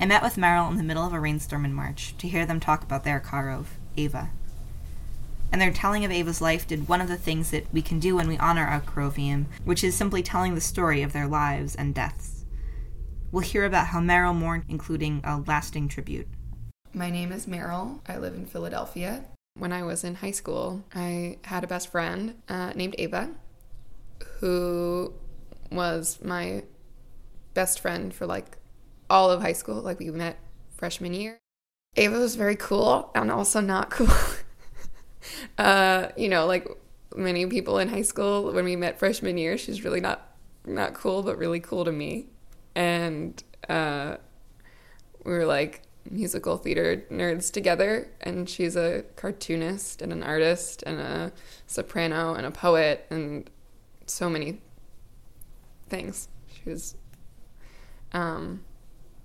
I 0.00 0.06
met 0.06 0.22
with 0.22 0.36
Meryl 0.36 0.70
in 0.70 0.76
the 0.76 0.84
middle 0.84 1.04
of 1.04 1.12
a 1.12 1.18
rainstorm 1.18 1.64
in 1.64 1.74
March 1.74 2.16
to 2.18 2.28
hear 2.28 2.46
them 2.46 2.60
talk 2.60 2.84
about 2.84 3.02
their 3.02 3.18
Karov, 3.18 3.66
Ava. 3.96 4.30
And 5.50 5.60
their 5.60 5.72
telling 5.72 6.04
of 6.04 6.10
Ava's 6.10 6.40
life 6.40 6.66
did 6.66 6.88
one 6.88 7.00
of 7.00 7.08
the 7.08 7.16
things 7.16 7.50
that 7.50 7.72
we 7.72 7.82
can 7.82 7.98
do 7.98 8.16
when 8.16 8.28
we 8.28 8.36
honor 8.38 8.66
our 8.66 8.80
Karoviim, 8.80 9.46
which 9.64 9.82
is 9.82 9.96
simply 9.96 10.22
telling 10.22 10.54
the 10.54 10.60
story 10.60 11.02
of 11.02 11.12
their 11.12 11.26
lives 11.26 11.74
and 11.74 11.94
deaths. 11.94 12.44
We'll 13.30 13.42
hear 13.42 13.64
about 13.64 13.88
how 13.88 14.00
Meryl 14.00 14.34
mourned, 14.34 14.64
including 14.68 15.20
a 15.24 15.38
lasting 15.46 15.88
tribute. 15.88 16.28
My 16.94 17.10
name 17.10 17.32
is 17.32 17.46
Meryl. 17.46 18.00
I 18.06 18.18
live 18.18 18.34
in 18.34 18.46
Philadelphia. 18.46 19.24
When 19.54 19.72
I 19.72 19.82
was 19.82 20.04
in 20.04 20.16
high 20.16 20.30
school, 20.30 20.84
I 20.94 21.38
had 21.44 21.64
a 21.64 21.66
best 21.66 21.90
friend 21.90 22.40
uh, 22.48 22.72
named 22.74 22.94
Ava, 22.98 23.30
who 24.40 25.12
was 25.70 26.18
my 26.22 26.64
best 27.54 27.80
friend 27.80 28.14
for 28.14 28.26
like 28.26 28.56
all 29.10 29.30
of 29.30 29.42
high 29.42 29.52
school. 29.52 29.82
Like 29.82 29.98
we 29.98 30.10
met 30.10 30.38
freshman 30.76 31.12
year. 31.12 31.38
Ava 31.96 32.18
was 32.18 32.36
very 32.36 32.56
cool 32.56 33.10
and 33.14 33.30
also 33.30 33.60
not 33.60 33.90
cool. 33.90 34.08
Uh, 35.58 36.08
you 36.16 36.28
know, 36.28 36.46
like 36.46 36.68
many 37.16 37.46
people 37.46 37.78
in 37.78 37.88
high 37.88 38.02
school 38.02 38.52
when 38.52 38.64
we 38.64 38.76
met 38.76 38.98
freshman 38.98 39.38
year, 39.38 39.58
she's 39.58 39.84
really 39.84 40.00
not 40.00 40.24
not 40.64 40.94
cool, 40.94 41.22
but 41.22 41.38
really 41.38 41.60
cool 41.60 41.84
to 41.84 41.92
me. 41.92 42.26
And 42.74 43.42
uh, 43.68 44.16
we 45.24 45.32
were 45.32 45.46
like 45.46 45.82
musical 46.10 46.56
theater 46.56 47.04
nerds 47.10 47.52
together. 47.52 48.10
And 48.20 48.48
she's 48.48 48.76
a 48.76 49.04
cartoonist 49.16 50.02
and 50.02 50.12
an 50.12 50.22
artist 50.22 50.82
and 50.86 51.00
a 51.00 51.32
soprano 51.66 52.34
and 52.34 52.46
a 52.46 52.50
poet 52.50 53.06
and 53.10 53.48
so 54.06 54.28
many 54.28 54.60
things. 55.88 56.28
She 56.52 56.70
was 56.70 56.96
um, 58.12 58.64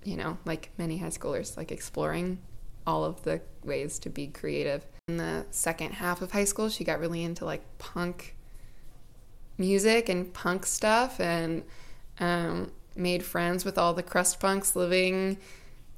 you 0.04 0.16
know, 0.16 0.38
like 0.44 0.70
many 0.76 0.98
high 0.98 1.08
schoolers, 1.08 1.56
like 1.56 1.72
exploring 1.72 2.38
all 2.86 3.04
of 3.04 3.22
the 3.22 3.40
ways 3.64 3.98
to 4.00 4.10
be 4.10 4.26
creative. 4.26 4.84
In 5.06 5.18
the 5.18 5.44
second 5.50 5.92
half 5.92 6.22
of 6.22 6.32
high 6.32 6.46
school, 6.46 6.70
she 6.70 6.82
got 6.82 6.98
really 6.98 7.22
into 7.22 7.44
like 7.44 7.62
punk 7.76 8.34
music 9.58 10.08
and 10.08 10.32
punk 10.32 10.64
stuff 10.64 11.20
and 11.20 11.62
um, 12.20 12.72
made 12.96 13.22
friends 13.22 13.66
with 13.66 13.76
all 13.76 13.92
the 13.92 14.02
crust 14.02 14.40
punks 14.40 14.74
living 14.74 15.36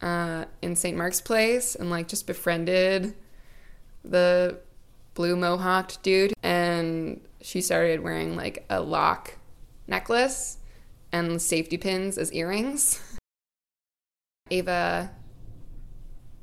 uh, 0.03 0.47
in 0.61 0.75
St. 0.75 0.97
Mark's 0.97 1.21
Place 1.21 1.77
and 1.77 1.89
like 1.89 2.09
just 2.09 2.27
befriended 2.27 3.15
the 4.05 4.59
blue 5.15 5.37
mohawked 5.37 6.03
dude. 6.03 6.33
And 6.43 7.21
she 7.41 7.61
started 7.61 8.01
wearing 8.01 8.35
like 8.35 8.67
a 8.69 8.81
lock 8.81 9.39
necklace 9.87 10.59
and 11.13 11.41
safety 11.41 11.77
pins 11.77 12.19
as 12.19 12.33
earrings. 12.33 13.01
Ava 14.51 15.13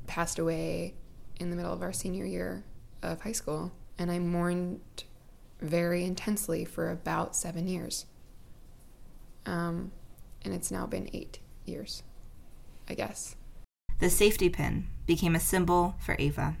passed 0.06 0.38
away 0.38 0.94
in 1.38 1.50
the 1.50 1.56
middle 1.56 1.72
of 1.72 1.82
our 1.82 1.92
senior 1.92 2.24
year 2.24 2.64
of 3.02 3.20
high 3.22 3.32
school, 3.32 3.72
and 3.98 4.10
I 4.10 4.18
mourned 4.18 5.04
very 5.60 6.04
intensely 6.04 6.64
for 6.64 6.90
about 6.90 7.36
seven 7.36 7.68
years. 7.68 8.06
Um, 9.46 9.92
and 10.42 10.54
it's 10.54 10.70
now 10.70 10.86
been 10.86 11.08
eight 11.12 11.38
years, 11.64 12.02
I 12.88 12.94
guess. 12.94 13.36
The 13.98 14.10
safety 14.10 14.48
pin 14.48 14.88
became 15.06 15.34
a 15.34 15.40
symbol 15.40 15.96
for 16.00 16.16
Ava. 16.18 16.56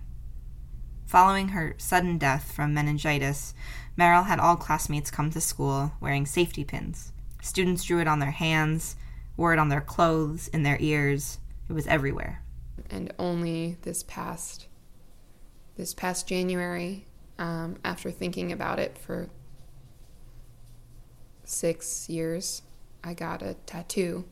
Following 1.06 1.48
her 1.48 1.74
sudden 1.78 2.18
death 2.18 2.52
from 2.52 2.74
meningitis, 2.74 3.54
Meryl 3.98 4.26
had 4.26 4.38
all 4.40 4.56
classmates 4.56 5.10
come 5.10 5.30
to 5.30 5.40
school 5.40 5.92
wearing 6.00 6.26
safety 6.26 6.64
pins. 6.64 7.12
Students 7.42 7.84
drew 7.84 8.00
it 8.00 8.08
on 8.08 8.20
their 8.20 8.30
hands, 8.30 8.96
wore 9.36 9.52
it 9.52 9.58
on 9.58 9.68
their 9.68 9.80
clothes, 9.80 10.48
in 10.48 10.62
their 10.62 10.78
ears. 10.80 11.38
It 11.68 11.72
was 11.72 11.86
everywhere. 11.86 12.43
And 12.94 13.12
only 13.18 13.76
this 13.82 14.04
past 14.04 14.68
this 15.76 15.92
past 15.92 16.28
January, 16.28 17.08
um, 17.40 17.76
after 17.84 18.12
thinking 18.12 18.52
about 18.52 18.78
it 18.78 18.96
for 18.96 19.28
six 21.42 22.08
years, 22.08 22.62
I 23.02 23.14
got 23.14 23.42
a 23.42 23.54
tattoo, 23.66 24.24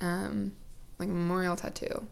um, 0.00 0.56
like 0.98 1.08
a 1.08 1.12
memorial 1.12 1.54
tattoo, 1.54 2.08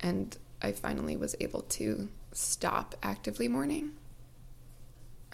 and 0.00 0.36
I 0.60 0.72
finally 0.72 1.16
was 1.16 1.34
able 1.40 1.62
to 1.62 2.10
stop 2.32 2.94
actively 3.02 3.48
mourning, 3.48 3.92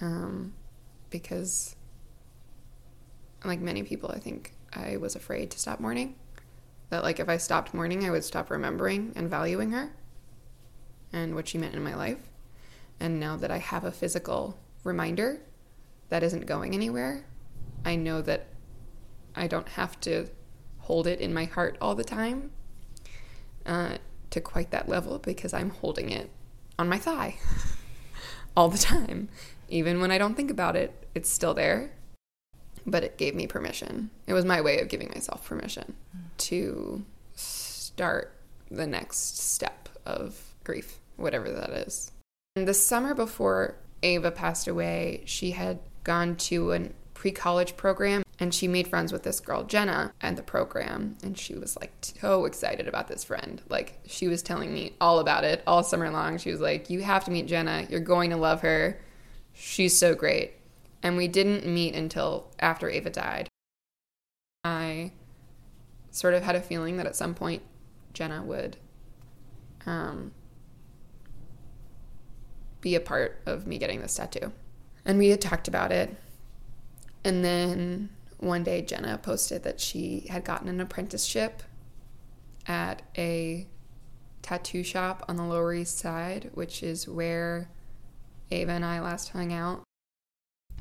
um, 0.01 0.55
because, 1.11 1.75
like 3.45 3.59
many 3.59 3.83
people, 3.83 4.13
I 4.13 4.21
think 4.21 4.53
I 4.73 4.97
was 4.97 5.17
afraid 5.17 5.51
to 5.51 5.59
stop 5.59 5.81
mourning. 5.81 6.15
That 6.91 7.03
like 7.03 7.19
if 7.19 7.29
I 7.29 7.37
stopped 7.37 7.75
mourning, 7.75 8.05
I 8.05 8.11
would 8.11 8.25
stop 8.25 8.51
remembering 8.51 9.13
and 9.17 9.29
valuing 9.29 9.73
her, 9.73 9.93
and 11.13 11.35
what 11.35 11.49
she 11.49 11.59
meant 11.59 11.75
in 11.75 11.83
my 11.83 11.95
life. 11.95 12.31
And 13.01 13.21
now 13.21 13.37
that 13.37 13.51
I 13.51 13.59
have 13.59 13.85
a 13.85 13.93
physical 13.93 14.59
reminder 14.85 15.41
that 16.09 16.23
isn't 16.23 16.47
going 16.47 16.75
anywhere, 16.75 17.27
I 17.85 17.97
know 17.97 18.23
that 18.23 18.47
I 19.35 19.47
don't 19.47 19.69
have 19.71 20.01
to 20.01 20.29
hold 20.79 21.07
it 21.07 21.21
in 21.21 21.35
my 21.35 21.45
heart 21.45 21.77
all 21.81 21.95
the 21.95 22.05
time 22.05 22.53
uh, 23.67 23.99
to 24.31 24.41
quite 24.41 24.71
that 24.71 24.89
level 24.89 25.19
because 25.19 25.53
I'm 25.53 25.71
holding 25.71 26.11
it 26.11 26.31
on 26.79 26.89
my 26.89 26.99
thigh 26.99 27.37
all 28.57 28.69
the 28.69 28.79
time. 28.79 29.29
Even 29.69 30.01
when 30.01 30.11
I 30.11 30.19
don't 30.19 30.37
think 30.37 30.51
about 30.51 30.77
it, 30.77 31.07
it's 31.15 31.29
still 31.29 31.55
there. 31.55 31.93
But 32.87 33.03
it 33.03 33.19
gave 33.19 33.35
me 33.35 33.47
permission. 33.47 34.11
It 34.27 34.33
was 34.33 34.45
my 34.45 34.61
way 34.61 34.81
of 34.81 34.89
giving 34.89 35.09
myself 35.09 35.47
permission 35.47 35.95
to 36.39 37.05
start 37.35 38.33
the 38.71 38.87
next 38.87 39.39
step 39.39 39.89
of 40.05 40.55
grief, 40.65 40.99
whatever 41.17 41.51
that 41.51 41.71
is. 41.71 42.13
And 42.55 42.67
the 42.67 42.75
summer 42.75 43.15
before 43.15 43.77
Ava 44.03 44.31
passed 44.31 44.69
away, 44.69 45.23
she 45.27 45.51
had 45.51 45.79
gone 46.05 46.37
to 46.37 46.73
a 46.73 46.89
pre 47.15 47.33
college 47.33 47.77
program 47.77 48.23
and 48.39 48.55
she 48.55 48.69
made 48.69 48.89
friends 48.89 49.13
with 49.13 49.23
this 49.23 49.41
girl, 49.41 49.65
Jenna, 49.65 50.13
and 50.21 50.37
the 50.37 50.43
program. 50.43 51.17
And 51.23 51.39
she 51.39 51.55
was 51.55 51.77
like 51.77 51.93
so 52.01 52.45
excited 52.45 52.87
about 52.87 53.09
this 53.09 53.25
friend. 53.25 53.63
Like, 53.69 53.99
she 54.07 54.29
was 54.29 54.43
telling 54.43 54.73
me 54.73 54.93
all 55.01 55.21
about 55.21 55.45
it 55.45 55.63
all 55.67 55.83
summer 55.83 56.11
long. 56.11 56.39
She 56.39 56.51
was 56.51 56.61
like, 56.61 56.91
You 56.91 57.03
have 57.03 57.25
to 57.25 57.31
meet 57.31 57.47
Jenna. 57.47 57.87
You're 57.89 58.01
going 58.01 58.31
to 58.31 58.37
love 58.37 58.61
her. 58.61 59.01
She's 59.55 59.99
so 59.99 60.15
great. 60.15 60.53
And 61.03 61.17
we 61.17 61.29
didn't 61.29 61.67
meet 61.67 61.95
until 61.95 62.53
after 62.59 62.89
Ava 62.89 63.11
died. 63.11 63.49
I 64.65 65.13
sort 66.11 66.35
of 66.35 66.43
had 66.43 66.57
a 66.57 66.61
feeling 66.61 66.97
that 66.97 67.07
at 67.07 67.15
some 67.15 67.35
point 67.35 67.63
Jenna 68.13 68.43
would 68.43 68.77
um, 69.85 70.33
be 72.81 72.95
a 72.95 73.01
part 73.01 73.41
of 73.47 73.67
me 73.67 73.79
getting 73.79 74.01
this 74.01 74.15
tattoo. 74.15 74.53
And 75.05 75.19
we 75.19 75.29
had 75.29 75.41
talked 75.41 75.69
about 75.69 75.93
it. 75.93 76.17
And 77.25 77.45
then 77.45 78.11
one 78.39 78.65
day 78.65 78.83
Jenna 78.83 79.19
posted 79.19 79.63
that 79.63 79.81
she 79.81 80.27
had 80.31 80.45
gotten 80.45 80.69
an 80.69 80.81
apprenticeship 80.81 81.63
at 82.67 83.03
a 83.17 83.67
tattoo 84.43 84.83
shop 84.83 85.25
on 85.29 85.37
the 85.37 85.45
Lower 85.45 85.75
East 85.75 85.99
Side, 85.99 86.51
which 86.55 86.83
is 86.83 87.09
where 87.09 87.69
Ava 88.51 88.73
and 88.73 88.85
I 88.85 89.01
last 89.01 89.31
hung 89.31 89.53
out. 89.53 89.86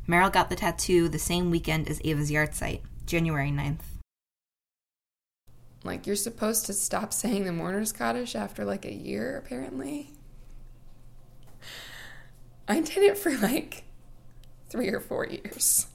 Meryl 0.08 0.32
got 0.32 0.50
the 0.50 0.56
tattoo 0.56 1.10
the 1.10 1.20
same 1.20 1.50
weekend 1.50 1.90
as 1.90 2.00
Ava's 2.04 2.30
yahrzeit, 2.30 2.82
January 3.06 3.50
9th. 3.50 3.80
Like, 5.84 6.08
you're 6.08 6.16
supposed 6.16 6.66
to 6.68 6.74
stop 6.74 7.14
saying 7.14 7.46
the 7.46 7.52
mourner's 7.52 7.92
Kaddish 7.92 8.36
after 8.36 8.66
like 8.66 8.86
a 8.86 8.94
year, 8.94 9.38
apparently. 9.38 10.12
I 12.68 12.82
did 12.82 12.98
it 12.98 13.18
for 13.18 13.32
like 13.38 13.84
three 14.70 14.90
or 14.90 15.00
four 15.00 15.26
years 15.26 15.88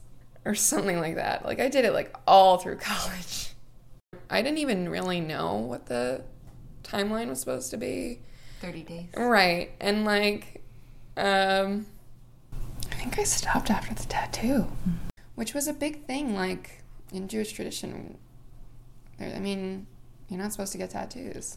or 0.44 0.54
something 0.54 0.98
like 0.98 1.16
that. 1.16 1.44
Like, 1.44 1.60
I 1.60 1.68
did 1.68 1.84
it 1.84 1.92
like 1.92 2.14
all 2.26 2.58
through 2.58 2.76
college. 2.76 3.52
I 4.28 4.42
didn't 4.42 4.58
even 4.58 4.88
really 4.88 5.20
know 5.20 5.56
what 5.56 5.86
the 5.86 6.22
timeline 6.84 7.28
was 7.28 7.40
supposed 7.40 7.70
to 7.72 7.76
be. 7.76 8.20
30 8.60 8.82
days. 8.82 9.06
Right. 9.16 9.72
And 9.80 10.04
like, 10.04 10.62
um, 11.16 11.86
think 13.00 13.18
I 13.18 13.24
stopped 13.24 13.70
after 13.70 13.94
the 13.94 14.04
tattoo, 14.04 14.70
which 15.34 15.54
was 15.54 15.66
a 15.66 15.72
big 15.72 16.04
thing. 16.04 16.34
Like 16.34 16.82
in 17.14 17.28
Jewish 17.28 17.52
tradition, 17.52 18.18
I 19.18 19.38
mean, 19.38 19.86
you're 20.28 20.38
not 20.38 20.52
supposed 20.52 20.72
to 20.72 20.78
get 20.78 20.90
tattoos. 20.90 21.56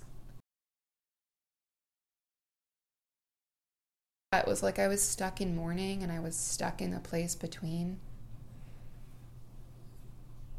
It 4.31 4.47
was 4.47 4.63
like 4.63 4.79
I 4.79 4.87
was 4.87 5.01
stuck 5.01 5.41
in 5.41 5.53
mourning 5.53 6.01
and 6.01 6.13
I 6.13 6.21
was 6.21 6.37
stuck 6.37 6.81
in 6.81 6.93
a 6.93 7.01
place 7.01 7.35
between 7.35 7.99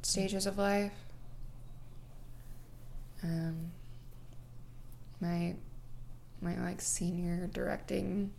stages 0.02 0.44
of 0.44 0.58
life. 0.58 0.92
Um, 3.22 3.72
my 5.18 5.54
my 6.42 6.60
like 6.60 6.82
senior 6.82 7.46
directing 7.46 8.32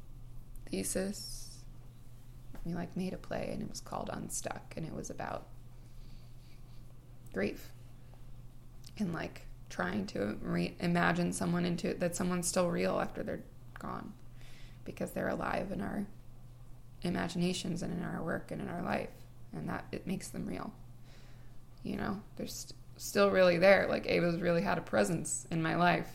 thesis 0.69 1.44
we 2.65 2.73
like 2.73 2.95
made 2.97 3.13
a 3.13 3.17
play 3.17 3.49
and 3.51 3.62
it 3.62 3.69
was 3.69 3.80
called 3.80 4.10
unstuck 4.12 4.73
and 4.75 4.86
it 4.86 4.93
was 4.93 5.10
about 5.10 5.47
grief 7.34 7.69
and 8.97 9.13
like 9.13 9.41
trying 9.69 10.06
to 10.08 10.38
re- 10.41 10.75
imagine 10.80 11.32
someone 11.32 11.65
into 11.65 11.93
that 11.95 12.15
someone's 12.15 12.47
still 12.47 12.69
real 12.69 12.99
after 12.99 13.23
they're 13.23 13.43
gone 13.80 14.13
because 14.84 15.12
they're 15.12 15.30
alive 15.30 15.71
in 15.71 15.82
our 15.82 16.06
imaginations 17.04 17.82
and 17.82 17.93
in 17.93 18.04
our 18.04 18.23
work 18.23 18.51
and 18.51 18.62
in 18.62 18.69
our 18.69 18.82
life 18.82 19.10
and 19.54 19.69
that 19.69 19.86
it 19.91 20.08
makes 20.08 20.30
them 20.30 20.45
real 20.45 20.71
you 21.86 21.95
know? 21.95 22.19
They're 22.36 22.47
st- 22.47 22.73
still 22.97 23.30
really 23.30 23.58
there. 23.58 23.88
Like 23.88 24.08
ava's 24.08 24.41
really 24.41 24.63
had 24.63 24.78
a 24.78 24.82
presence 24.82 25.47
in 25.51 25.62
my 25.62 25.75
life 25.75 26.10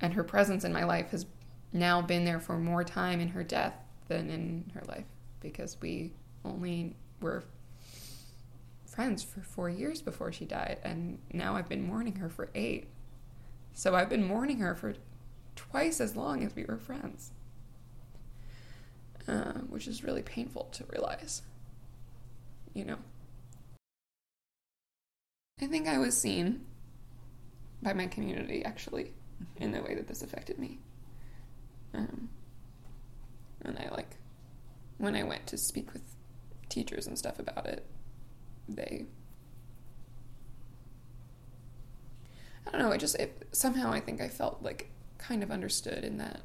and 0.00 0.12
her 0.12 0.24
presence 0.24 0.64
in 0.64 0.72
my 0.72 0.84
life 0.84 1.10
has 1.12 1.24
now 1.72 2.02
been 2.02 2.24
there 2.24 2.40
for 2.40 2.58
more 2.58 2.84
time 2.84 3.20
in 3.20 3.28
her 3.28 3.42
death 3.42 3.74
than 4.08 4.30
in 4.30 4.70
her 4.74 4.82
life 4.88 5.06
because 5.40 5.76
we 5.80 6.12
only 6.44 6.94
were 7.20 7.44
friends 8.86 9.22
for 9.22 9.40
four 9.40 9.68
years 9.68 10.00
before 10.00 10.32
she 10.32 10.44
died 10.44 10.78
and 10.82 11.18
now 11.32 11.56
i've 11.56 11.68
been 11.68 11.86
mourning 11.86 12.16
her 12.16 12.28
for 12.28 12.48
eight 12.54 12.86
so 13.72 13.94
i've 13.94 14.08
been 14.08 14.24
mourning 14.24 14.58
her 14.58 14.74
for 14.74 14.94
twice 15.54 16.00
as 16.00 16.16
long 16.16 16.44
as 16.44 16.54
we 16.54 16.64
were 16.64 16.78
friends 16.78 17.32
uh, 19.28 19.52
which 19.68 19.86
is 19.88 20.04
really 20.04 20.22
painful 20.22 20.64
to 20.72 20.84
realize 20.90 21.42
you 22.74 22.84
know 22.84 22.98
i 25.60 25.66
think 25.66 25.88
i 25.88 25.98
was 25.98 26.16
seen 26.16 26.64
by 27.82 27.92
my 27.92 28.06
community 28.06 28.64
actually 28.64 29.12
in 29.58 29.72
the 29.72 29.82
way 29.82 29.94
that 29.94 30.08
this 30.08 30.22
affected 30.22 30.58
me. 30.58 30.78
Um, 31.94 32.28
and 33.66 33.78
I 33.78 33.94
like 33.94 34.16
when 34.98 35.14
I 35.14 35.22
went 35.22 35.46
to 35.48 35.58
speak 35.58 35.92
with 35.92 36.02
teachers 36.68 37.06
and 37.06 37.18
stuff 37.18 37.38
about 37.38 37.66
it, 37.66 37.84
they 38.68 39.06
I 42.66 42.70
don't 42.70 42.80
know, 42.80 42.90
it 42.90 42.98
just 42.98 43.16
it, 43.16 43.46
somehow 43.52 43.92
I 43.92 44.00
think 44.00 44.20
I 44.20 44.28
felt 44.28 44.62
like 44.62 44.90
kind 45.18 45.42
of 45.42 45.50
understood 45.50 46.04
in 46.04 46.18
that 46.18 46.40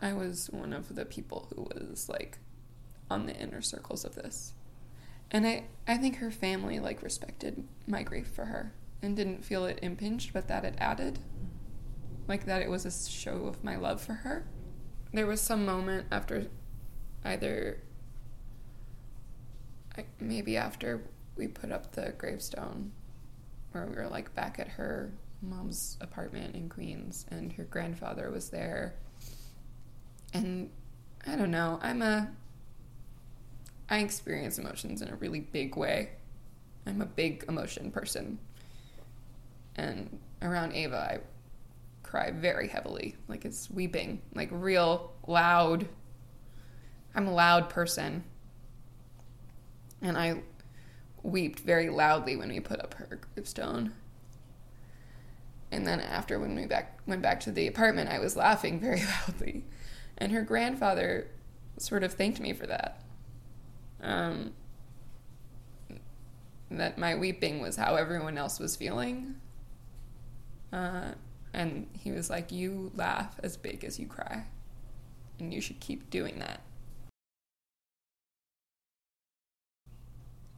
I 0.00 0.12
was 0.12 0.48
one 0.50 0.72
of 0.72 0.94
the 0.94 1.04
people 1.04 1.48
who 1.54 1.62
was 1.62 2.08
like 2.08 2.38
on 3.10 3.26
the 3.26 3.36
inner 3.36 3.62
circles 3.62 4.04
of 4.04 4.14
this. 4.14 4.52
And 5.30 5.46
I 5.46 5.64
I 5.86 5.96
think 5.96 6.16
her 6.16 6.30
family 6.30 6.78
like 6.78 7.02
respected 7.02 7.66
my 7.86 8.02
grief 8.02 8.28
for 8.28 8.46
her 8.46 8.72
and 9.02 9.16
didn't 9.16 9.44
feel 9.44 9.64
it 9.64 9.78
impinged, 9.82 10.32
but 10.32 10.48
that 10.48 10.64
it 10.64 10.74
added 10.78 11.18
like 12.28 12.44
that 12.44 12.62
it 12.62 12.70
was 12.70 12.84
a 12.84 13.10
show 13.10 13.46
of 13.46 13.64
my 13.64 13.76
love 13.76 14.00
for 14.00 14.12
her. 14.12 14.46
There 15.12 15.26
was 15.26 15.40
some 15.40 15.64
moment 15.64 16.06
after 16.10 16.46
either 17.24 17.80
maybe 20.20 20.56
after 20.56 21.02
we 21.36 21.48
put 21.48 21.72
up 21.72 21.92
the 21.92 22.14
gravestone, 22.18 22.92
where 23.72 23.86
we 23.86 23.96
were 23.96 24.08
like 24.08 24.34
back 24.34 24.58
at 24.58 24.68
her 24.68 25.12
mom's 25.42 25.96
apartment 26.00 26.54
in 26.54 26.68
Queens, 26.68 27.26
and 27.30 27.52
her 27.54 27.64
grandfather 27.64 28.30
was 28.30 28.50
there. 28.50 28.94
And 30.34 30.70
I 31.26 31.36
don't 31.36 31.50
know, 31.50 31.78
I'm 31.82 32.02
a. 32.02 32.30
I 33.90 34.00
experience 34.00 34.58
emotions 34.58 35.00
in 35.00 35.08
a 35.08 35.16
really 35.16 35.40
big 35.40 35.76
way. 35.76 36.10
I'm 36.86 37.00
a 37.00 37.06
big 37.06 37.44
emotion 37.48 37.90
person. 37.90 38.38
And 39.76 40.18
around 40.42 40.72
Ava, 40.74 40.96
I 40.96 41.18
cry 42.08 42.30
very 42.30 42.68
heavily. 42.68 43.16
Like 43.28 43.44
it's 43.44 43.70
weeping, 43.70 44.22
like 44.34 44.48
real 44.50 45.12
loud. 45.26 45.88
I'm 47.14 47.28
a 47.28 47.34
loud 47.34 47.68
person. 47.68 48.24
And 50.00 50.16
I 50.16 50.42
wept 51.22 51.60
very 51.60 51.90
loudly 51.90 52.36
when 52.36 52.48
we 52.48 52.60
put 52.60 52.80
up 52.80 52.94
her 52.94 53.20
gravestone. 53.34 53.92
And 55.70 55.86
then 55.86 56.00
after 56.00 56.38
when 56.38 56.56
we 56.56 56.64
back 56.64 56.98
went 57.06 57.20
back 57.20 57.40
to 57.40 57.52
the 57.52 57.66
apartment, 57.66 58.08
I 58.08 58.20
was 58.20 58.36
laughing 58.36 58.80
very 58.88 59.02
loudly. 59.04 59.64
And 60.16 60.32
her 60.32 60.42
grandfather 60.42 61.28
sort 61.76 62.02
of 62.02 62.14
thanked 62.14 62.40
me 62.40 62.54
for 62.54 62.66
that. 62.66 63.02
Um, 64.02 64.54
that 66.70 66.96
my 66.96 67.14
weeping 67.14 67.60
was 67.60 67.76
how 67.76 67.96
everyone 67.96 68.38
else 68.38 68.58
was 68.58 68.76
feeling. 68.76 69.34
Uh, 70.72 71.12
and 71.52 71.88
he 71.92 72.10
was 72.10 72.30
like, 72.30 72.52
You 72.52 72.92
laugh 72.94 73.38
as 73.42 73.56
big 73.56 73.84
as 73.84 73.98
you 73.98 74.06
cry. 74.06 74.44
And 75.38 75.52
you 75.54 75.60
should 75.60 75.80
keep 75.80 76.10
doing 76.10 76.38
that. 76.40 76.60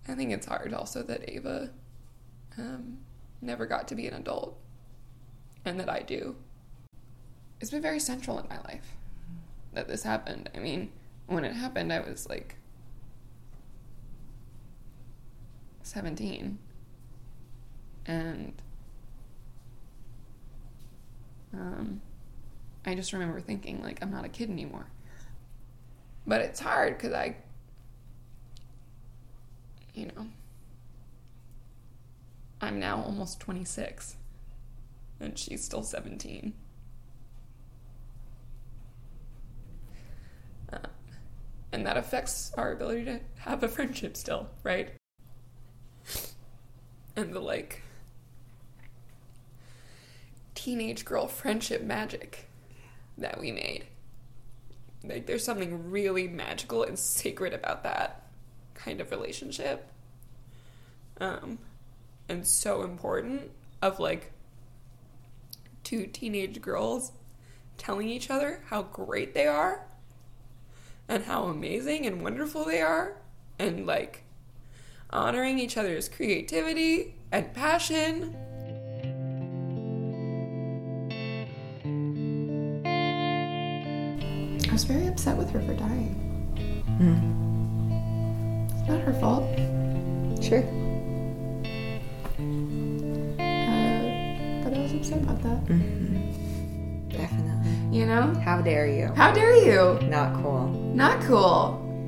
I 0.09 0.15
think 0.15 0.33
it's 0.33 0.47
hard 0.47 0.73
also 0.73 1.03
that 1.03 1.29
Ava 1.31 1.71
um, 2.59 2.99
never 3.41 3.67
got 3.67 3.87
to 3.89 3.95
be 3.95 4.07
an 4.07 4.15
adult 4.15 4.59
and 5.65 5.79
that 5.79 5.89
I 5.89 6.01
do. 6.01 6.37
It's 7.61 7.71
been 7.71 7.83
very 7.83 8.01
central 8.01 8.39
in 8.39 8.49
my 8.49 8.59
life 8.63 8.97
that 9.75 9.87
this 9.87 10.03
happened. 10.03 10.51
I 10.55 10.59
mean, 10.59 10.91
when 11.27 11.45
it 11.45 11.55
happened, 11.55 11.93
I 11.93 12.01
was 12.01 12.29
like 12.29 12.57
17. 15.83 16.59
And 18.07 18.55
um, 21.53 22.01
I 22.85 22.95
just 22.95 23.13
remember 23.13 23.41
thinking, 23.41 23.83
like, 23.83 24.03
I'm 24.03 24.11
not 24.11 24.25
a 24.25 24.29
kid 24.29 24.51
anymore. 24.51 24.87
But 26.27 26.41
it's 26.43 26.61
hard 26.61 26.97
because 26.97 27.13
I, 27.13 27.37
you 29.95 30.07
know, 30.07 30.27
I'm 32.61 32.79
now 32.79 33.03
almost 33.03 33.41
26 33.41 34.17
and 35.19 35.39
she's 35.39 35.65
still 35.65 35.83
17. 35.83 36.53
Uh, 40.73 40.79
and 41.73 41.87
that 41.87 41.97
affects 41.97 42.53
our 42.57 42.73
ability 42.73 43.05
to 43.05 43.21
have 43.39 43.63
a 43.63 43.69
friendship 43.69 44.17
still, 44.17 44.49
right? 44.63 44.91
And 47.17 47.33
the 47.35 47.41
like 47.41 47.83
teenage 50.61 51.07
girl 51.07 51.27
friendship 51.27 51.83
magic 51.83 52.47
that 53.17 53.41
we 53.41 53.51
made. 53.51 53.87
Like, 55.03 55.27
there's 55.27 55.43
something 55.43 55.91
really 55.91 56.29
magical 56.29 56.83
and 56.83 56.99
sacred 56.99 57.55
about 57.55 57.83
that 57.85 58.27
kind 58.75 59.01
of 59.01 59.11
relationship. 59.11 59.91
Um, 61.19 61.59
and 62.29 62.47
so 62.47 62.83
important 62.83 63.51
of 63.81 63.99
like 64.01 64.33
two 65.83 66.07
teenage 66.07 66.61
girls 66.61 67.13
telling 67.79 68.11
each 68.11 68.29
other 68.29 68.63
how 68.67 68.83
great 68.83 69.33
they 69.33 69.47
are 69.47 69.87
and 71.09 71.25
how 71.25 71.45
amazing 71.45 72.05
and 72.05 72.23
wonderful 72.23 72.67
they 72.67 72.83
are 72.83 73.17
and 73.59 73.87
like 73.87 74.25
honoring 75.09 75.59
each 75.59 75.79
other's 75.79 76.09
creativity 76.09 77.15
and 77.33 77.55
passion. 77.55 78.37
Was 84.81 84.97
very 84.97 85.07
upset 85.09 85.37
with 85.37 85.51
her 85.51 85.61
for 85.61 85.75
dying. 85.75 86.17
It's 88.71 88.89
not 88.89 89.01
her 89.01 89.13
fault. 89.21 89.45
Sure. 90.43 90.65
Uh, 93.39 94.65
but 94.65 94.73
I 94.73 94.81
was 94.81 94.95
upset 94.95 95.23
about 95.23 95.43
that. 95.43 95.67
Definitely. 97.11 97.99
You 97.99 98.07
know? 98.07 98.33
How 98.43 98.63
dare 98.63 98.87
you? 98.87 99.13
How 99.15 99.33
dare 99.33 99.55
you? 99.55 100.01
Not 100.09 100.43
cool. 100.43 100.69
Not 100.95 101.21
cool. 101.25 102.07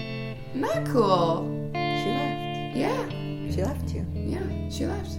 Not 0.54 0.86
cool. 0.86 1.44
She 1.74 2.08
left. 2.08 2.74
Yeah. 2.74 3.06
She 3.50 3.62
left 3.62 3.92
you. 3.92 4.06
Yeah. 4.14 4.70
She 4.70 4.86
left. 4.86 5.18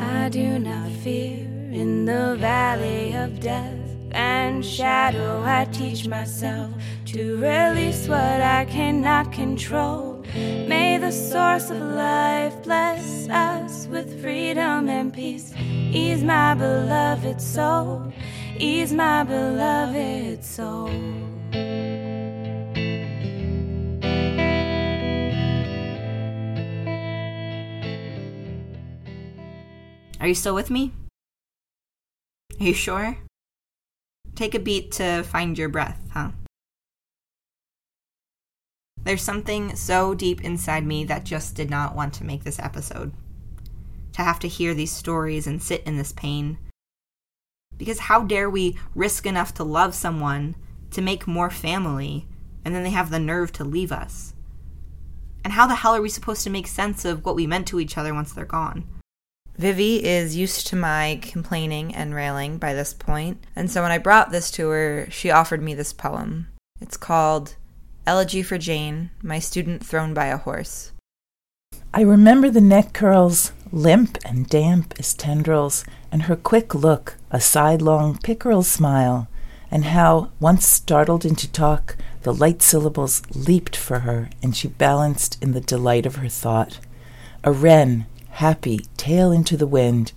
I 0.00 0.30
do 0.30 0.58
not 0.58 0.90
fear 1.04 1.36
in 1.70 2.06
the 2.06 2.36
valley 2.38 3.12
of 3.14 3.40
death 3.40 3.75
and 4.16 4.64
shadow. 4.64 5.42
I 5.44 5.66
teach 5.66 6.08
myself 6.08 6.72
to 7.06 7.36
release 7.36 8.08
what 8.08 8.40
I 8.40 8.64
cannot 8.64 9.30
control. 9.30 10.24
May 10.34 10.98
the 10.98 11.12
source 11.12 11.70
of 11.70 11.80
life 11.80 12.62
bless 12.62 13.28
us 13.28 13.86
with 13.86 14.20
freedom 14.20 14.88
and 14.88 15.12
peace. 15.12 15.54
Ease 15.58 16.22
my 16.22 16.54
beloved 16.54 17.40
soul, 17.40 18.12
ease 18.58 18.92
my 18.92 19.22
beloved 19.22 20.42
soul. 20.42 20.90
Are 30.18 30.28
you 30.28 30.34
still 30.34 30.54
with 30.54 30.70
me? 30.70 30.92
Are 32.58 32.64
you 32.64 32.72
sure? 32.72 33.25
Take 34.36 34.54
a 34.54 34.58
beat 34.58 34.92
to 34.92 35.22
find 35.22 35.56
your 35.56 35.70
breath, 35.70 35.98
huh? 36.12 36.32
There's 39.02 39.22
something 39.22 39.74
so 39.74 40.14
deep 40.14 40.44
inside 40.44 40.84
me 40.84 41.04
that 41.04 41.24
just 41.24 41.54
did 41.54 41.70
not 41.70 41.96
want 41.96 42.12
to 42.14 42.24
make 42.24 42.44
this 42.44 42.58
episode. 42.58 43.14
To 44.12 44.22
have 44.22 44.38
to 44.40 44.48
hear 44.48 44.74
these 44.74 44.92
stories 44.92 45.46
and 45.46 45.62
sit 45.62 45.82
in 45.84 45.96
this 45.96 46.12
pain. 46.12 46.58
Because 47.78 47.98
how 47.98 48.24
dare 48.24 48.50
we 48.50 48.78
risk 48.94 49.24
enough 49.24 49.54
to 49.54 49.64
love 49.64 49.94
someone, 49.94 50.54
to 50.90 51.00
make 51.00 51.26
more 51.26 51.50
family, 51.50 52.28
and 52.62 52.74
then 52.74 52.82
they 52.82 52.90
have 52.90 53.10
the 53.10 53.18
nerve 53.18 53.52
to 53.52 53.64
leave 53.64 53.90
us? 53.90 54.34
And 55.44 55.54
how 55.54 55.66
the 55.66 55.76
hell 55.76 55.94
are 55.94 56.02
we 56.02 56.10
supposed 56.10 56.44
to 56.44 56.50
make 56.50 56.66
sense 56.66 57.06
of 57.06 57.24
what 57.24 57.36
we 57.36 57.46
meant 57.46 57.68
to 57.68 57.80
each 57.80 57.96
other 57.96 58.12
once 58.12 58.34
they're 58.34 58.44
gone? 58.44 58.84
Vivie 59.58 60.04
is 60.04 60.36
used 60.36 60.66
to 60.66 60.76
my 60.76 61.18
complaining 61.22 61.94
and 61.94 62.14
railing 62.14 62.58
by 62.58 62.74
this 62.74 62.92
point, 62.92 63.42
and 63.56 63.70
so 63.70 63.80
when 63.80 63.90
I 63.90 63.96
brought 63.96 64.30
this 64.30 64.50
to 64.52 64.68
her, 64.68 65.08
she 65.10 65.30
offered 65.30 65.62
me 65.62 65.72
this 65.72 65.94
poem. 65.94 66.48
It's 66.78 66.98
called 66.98 67.56
Elegy 68.06 68.42
for 68.42 68.58
Jane, 68.58 69.10
My 69.22 69.38
Student 69.38 69.84
Thrown 69.84 70.12
by 70.12 70.26
a 70.26 70.36
Horse. 70.36 70.92
I 71.94 72.02
remember 72.02 72.50
the 72.50 72.60
neck 72.60 72.92
curls, 72.92 73.52
limp 73.72 74.18
and 74.26 74.46
damp 74.46 74.92
as 74.98 75.14
tendrils, 75.14 75.86
and 76.12 76.24
her 76.24 76.36
quick 76.36 76.74
look, 76.74 77.16
a 77.30 77.40
sidelong 77.40 78.18
pickerel 78.18 78.62
smile, 78.62 79.26
and 79.70 79.86
how, 79.86 80.32
once 80.38 80.66
startled 80.66 81.24
into 81.24 81.50
talk, 81.50 81.96
the 82.24 82.34
light 82.34 82.60
syllables 82.60 83.22
leaped 83.34 83.74
for 83.74 84.00
her, 84.00 84.28
and 84.42 84.54
she 84.54 84.68
balanced 84.68 85.42
in 85.42 85.52
the 85.52 85.62
delight 85.62 86.04
of 86.04 86.16
her 86.16 86.28
thought. 86.28 86.78
A 87.42 87.52
wren, 87.52 88.04
happy, 88.36 88.80
tail 88.98 89.32
into 89.32 89.56
the 89.56 89.66
wind, 89.66 90.12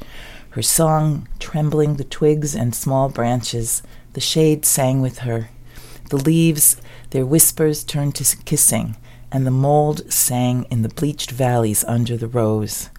her 0.49 0.61
song 0.61 1.25
trembling 1.39 1.95
the 1.95 2.03
twigs 2.03 2.53
and 2.53 2.75
small 2.75 3.07
branches, 3.07 3.81
the 4.13 4.19
shade 4.19 4.65
sang 4.65 5.01
with 5.01 5.19
her. 5.19 5.49
The 6.09 6.17
leaves, 6.17 6.75
their 7.11 7.25
whispers 7.25 7.83
turned 7.83 8.15
to 8.15 8.37
kissing, 8.43 8.97
and 9.31 9.47
the 9.47 9.51
mold 9.51 10.11
sang 10.11 10.65
in 10.69 10.81
the 10.81 10.89
bleached 10.89 11.31
valleys 11.31 11.85
under 11.85 12.17
the 12.17 12.27
rose. 12.27 12.89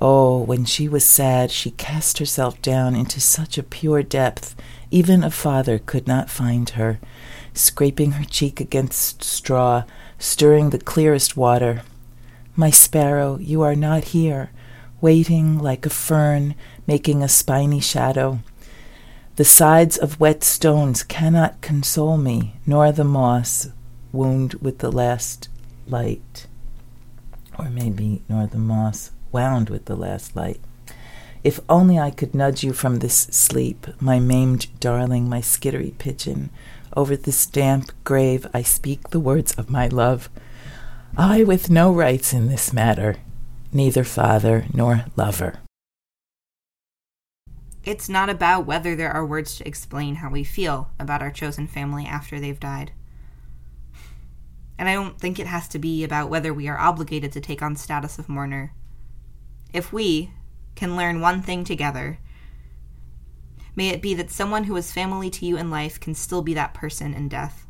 Oh, 0.00 0.38
when 0.38 0.64
she 0.64 0.88
was 0.88 1.04
sad, 1.04 1.50
she 1.50 1.70
cast 1.72 2.18
herself 2.18 2.60
down 2.62 2.94
into 2.96 3.20
such 3.20 3.58
a 3.58 3.62
pure 3.62 4.02
depth, 4.02 4.56
even 4.90 5.22
a 5.22 5.30
father 5.30 5.78
could 5.78 6.06
not 6.06 6.30
find 6.30 6.70
her, 6.70 7.00
scraping 7.52 8.12
her 8.12 8.24
cheek 8.24 8.60
against 8.60 9.22
straw, 9.22 9.84
stirring 10.18 10.70
the 10.70 10.78
clearest 10.78 11.36
water. 11.36 11.82
My 12.56 12.70
sparrow, 12.70 13.38
you 13.38 13.62
are 13.62 13.74
not 13.74 14.04
here, 14.04 14.50
waiting 15.00 15.58
like 15.58 15.84
a 15.84 15.90
fern, 15.90 16.54
making 16.86 17.22
a 17.22 17.28
spiny 17.28 17.80
shadow. 17.80 18.40
The 19.36 19.44
sides 19.44 19.96
of 19.96 20.20
wet 20.20 20.44
stones 20.44 21.02
cannot 21.02 21.60
console 21.60 22.16
me, 22.16 22.54
nor 22.64 22.92
the 22.92 23.02
moss 23.02 23.68
wound 24.12 24.54
with 24.54 24.78
the 24.78 24.92
last 24.92 25.48
light. 25.88 26.46
or 27.58 27.70
maybe 27.70 28.22
nor 28.28 28.46
the 28.46 28.58
moss 28.58 29.10
wound 29.32 29.70
with 29.70 29.84
the 29.86 29.96
last 29.96 30.34
light. 30.36 30.60
If 31.42 31.60
only 31.68 31.98
I 31.98 32.10
could 32.10 32.34
nudge 32.34 32.64
you 32.64 32.72
from 32.72 32.98
this 32.98 33.28
sleep, 33.30 33.86
my 34.00 34.18
maimed 34.18 34.68
darling, 34.80 35.28
my 35.28 35.40
skittery 35.40 35.96
pigeon. 35.98 36.50
Over 36.96 37.16
this 37.16 37.46
damp 37.46 37.90
grave 38.02 38.46
I 38.54 38.62
speak 38.62 39.10
the 39.10 39.20
words 39.20 39.52
of 39.52 39.70
my 39.70 39.88
love. 39.88 40.30
I 41.16 41.44
with 41.44 41.70
no 41.70 41.92
rights 41.92 42.32
in 42.32 42.48
this 42.48 42.72
matter, 42.72 43.16
neither 43.72 44.02
father 44.02 44.66
nor 44.74 45.04
lover. 45.14 45.60
It's 47.84 48.08
not 48.08 48.28
about 48.28 48.66
whether 48.66 48.96
there 48.96 49.12
are 49.12 49.24
words 49.24 49.56
to 49.56 49.68
explain 49.68 50.16
how 50.16 50.30
we 50.30 50.42
feel 50.42 50.90
about 50.98 51.22
our 51.22 51.30
chosen 51.30 51.68
family 51.68 52.04
after 52.04 52.40
they've 52.40 52.58
died. 52.58 52.90
And 54.76 54.88
I 54.88 54.94
don't 54.94 55.20
think 55.20 55.38
it 55.38 55.46
has 55.46 55.68
to 55.68 55.78
be 55.78 56.02
about 56.02 56.30
whether 56.30 56.52
we 56.52 56.66
are 56.66 56.78
obligated 56.78 57.30
to 57.32 57.40
take 57.40 57.62
on 57.62 57.76
status 57.76 58.18
of 58.18 58.28
mourner. 58.28 58.72
If 59.72 59.92
we, 59.92 60.32
can 60.74 60.96
learn 60.96 61.20
one 61.20 61.42
thing 61.42 61.62
together. 61.62 62.18
May 63.76 63.90
it 63.90 64.02
be 64.02 64.14
that 64.14 64.30
someone 64.30 64.64
who 64.64 64.76
is 64.76 64.92
family 64.92 65.30
to 65.30 65.46
you 65.46 65.56
in 65.56 65.70
life 65.70 66.00
can 66.00 66.14
still 66.14 66.42
be 66.42 66.54
that 66.54 66.74
person 66.74 67.14
in 67.14 67.28
death. 67.28 67.63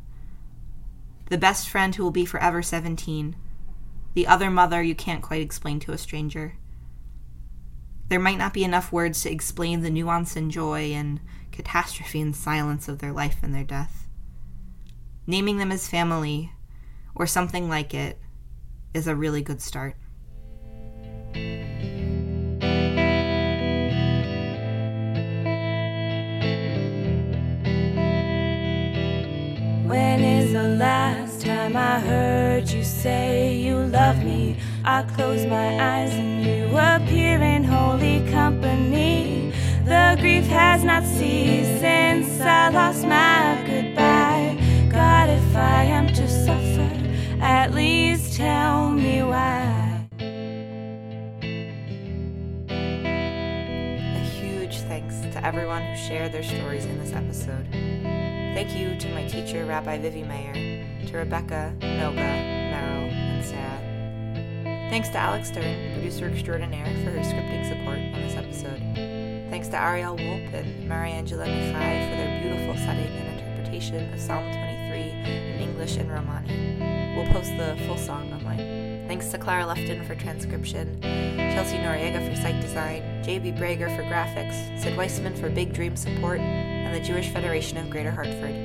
The 1.27 1.37
best 1.37 1.67
friend 1.67 1.95
who 1.95 2.03
will 2.03 2.11
be 2.11 2.25
forever 2.25 2.61
17. 2.61 3.35
The 4.13 4.27
other 4.27 4.51
mother 4.51 4.81
you 4.83 4.95
can't 4.95 5.23
quite 5.23 5.41
explain 5.41 5.79
to 5.81 5.91
a 5.91 5.97
stranger. 5.97 6.55
There 8.07 8.19
might 8.19 8.37
not 8.37 8.53
be 8.53 8.63
enough 8.63 8.91
words 8.91 9.23
to 9.23 9.31
explain 9.31 9.81
the 9.81 9.89
nuance 9.89 10.35
and 10.35 10.51
joy 10.51 10.91
and 10.91 11.19
catastrophe 11.51 12.21
and 12.21 12.35
silence 12.35 12.87
of 12.87 12.99
their 12.99 13.11
life 13.11 13.37
and 13.41 13.55
their 13.55 13.63
death. 13.63 14.07
Naming 15.25 15.57
them 15.57 15.71
as 15.71 15.87
family, 15.87 16.51
or 17.15 17.25
something 17.25 17.67
like 17.67 17.95
it, 17.95 18.19
is 18.93 19.07
a 19.07 19.15
really 19.15 19.41
good 19.41 19.61
start. 19.61 19.95
When 29.87 30.23
the 30.55 30.69
last 30.77 31.41
time 31.41 31.75
I 31.75 31.99
heard 31.99 32.69
you 32.69 32.81
say 32.81 33.57
you 33.57 33.75
love 33.75 34.23
me? 34.23 34.55
I 34.85 35.03
close 35.03 35.45
my 35.45 35.69
eyes 35.95 36.13
and 36.13 36.45
you 36.45 36.67
appear 36.77 37.41
in 37.41 37.61
holy 37.61 38.25
company. 38.31 39.51
The 39.83 40.15
grief 40.17 40.45
has 40.45 40.81
not 40.85 41.03
ceased 41.03 41.81
since 41.81 42.39
I 42.39 42.69
lost 42.69 43.03
my 43.03 43.61
goodbye. 43.67 44.57
God, 44.89 45.27
if 45.29 45.55
I 45.57 45.83
am 45.97 46.07
to 46.13 46.25
suffer, 46.25 46.89
at 47.41 47.73
least 47.73 48.37
tell 48.37 48.91
me 48.91 49.23
why. 49.23 50.07
A 54.21 54.23
huge 54.39 54.77
thanks 54.87 55.19
to 55.33 55.45
everyone 55.45 55.81
who 55.81 55.97
shared 55.97 56.31
their 56.31 56.43
stories 56.43 56.85
in 56.85 56.97
this 56.97 57.11
episode. 57.11 57.67
Thank 58.55 58.73
you 58.73 58.95
to 58.99 59.09
my 59.13 59.27
teacher, 59.27 59.65
Rabbi 59.65 59.97
Vivie 59.97 60.25
Mayer, 60.25 60.53
to 61.07 61.17
Rebecca, 61.17 61.75
Noga, 61.81 62.15
Meryl, 62.15 63.11
and 63.11 63.43
Sarah. 63.43 64.89
Thanks 64.89 65.09
to 65.09 65.17
Alex 65.17 65.49
Stern, 65.49 65.91
producer 65.91 66.29
extraordinaire, 66.29 66.85
for 67.03 67.11
her 67.11 67.19
scripting 67.19 67.67
support 67.67 67.97
on 67.97 68.13
this 68.13 68.35
episode. 68.35 68.79
Thanks 69.49 69.67
to 69.67 69.77
Ariel 69.77 70.15
Wolpe 70.15 70.53
and 70.53 70.89
Mariangela 70.89 71.45
Mihai 71.45 72.09
for 72.09 72.15
their 72.15 72.41
beautiful 72.43 72.75
setting 72.75 73.11
and 73.17 73.41
interpretation 73.41 74.13
of 74.13 74.21
Psalm 74.21 74.43
23 74.43 75.01
in 75.01 75.59
English 75.59 75.97
and 75.97 76.09
Romani. 76.09 77.13
We'll 77.17 77.29
post 77.33 77.51
the 77.57 77.75
full 77.85 77.97
song 77.97 78.31
online. 78.31 78.94
Thanks 79.07 79.29
to 79.29 79.37
Clara 79.37 79.67
Lefton 79.67 80.03
for 80.05 80.15
transcription, 80.15 80.99
Chelsea 81.01 81.77
Noriega 81.77 82.27
for 82.27 82.35
site 82.41 82.59
design, 82.59 83.03
JB 83.23 83.55
Brager 83.57 83.95
for 83.95 84.01
graphics, 84.03 84.81
Sid 84.81 84.97
Weissman 84.97 85.35
for 85.35 85.47
Big 85.47 85.73
Dream 85.73 85.95
support, 85.95 86.39
and 86.39 86.93
the 86.93 86.99
Jewish 86.99 87.29
Federation 87.29 87.77
of 87.77 87.91
Greater 87.91 88.09
Hartford. 88.09 88.55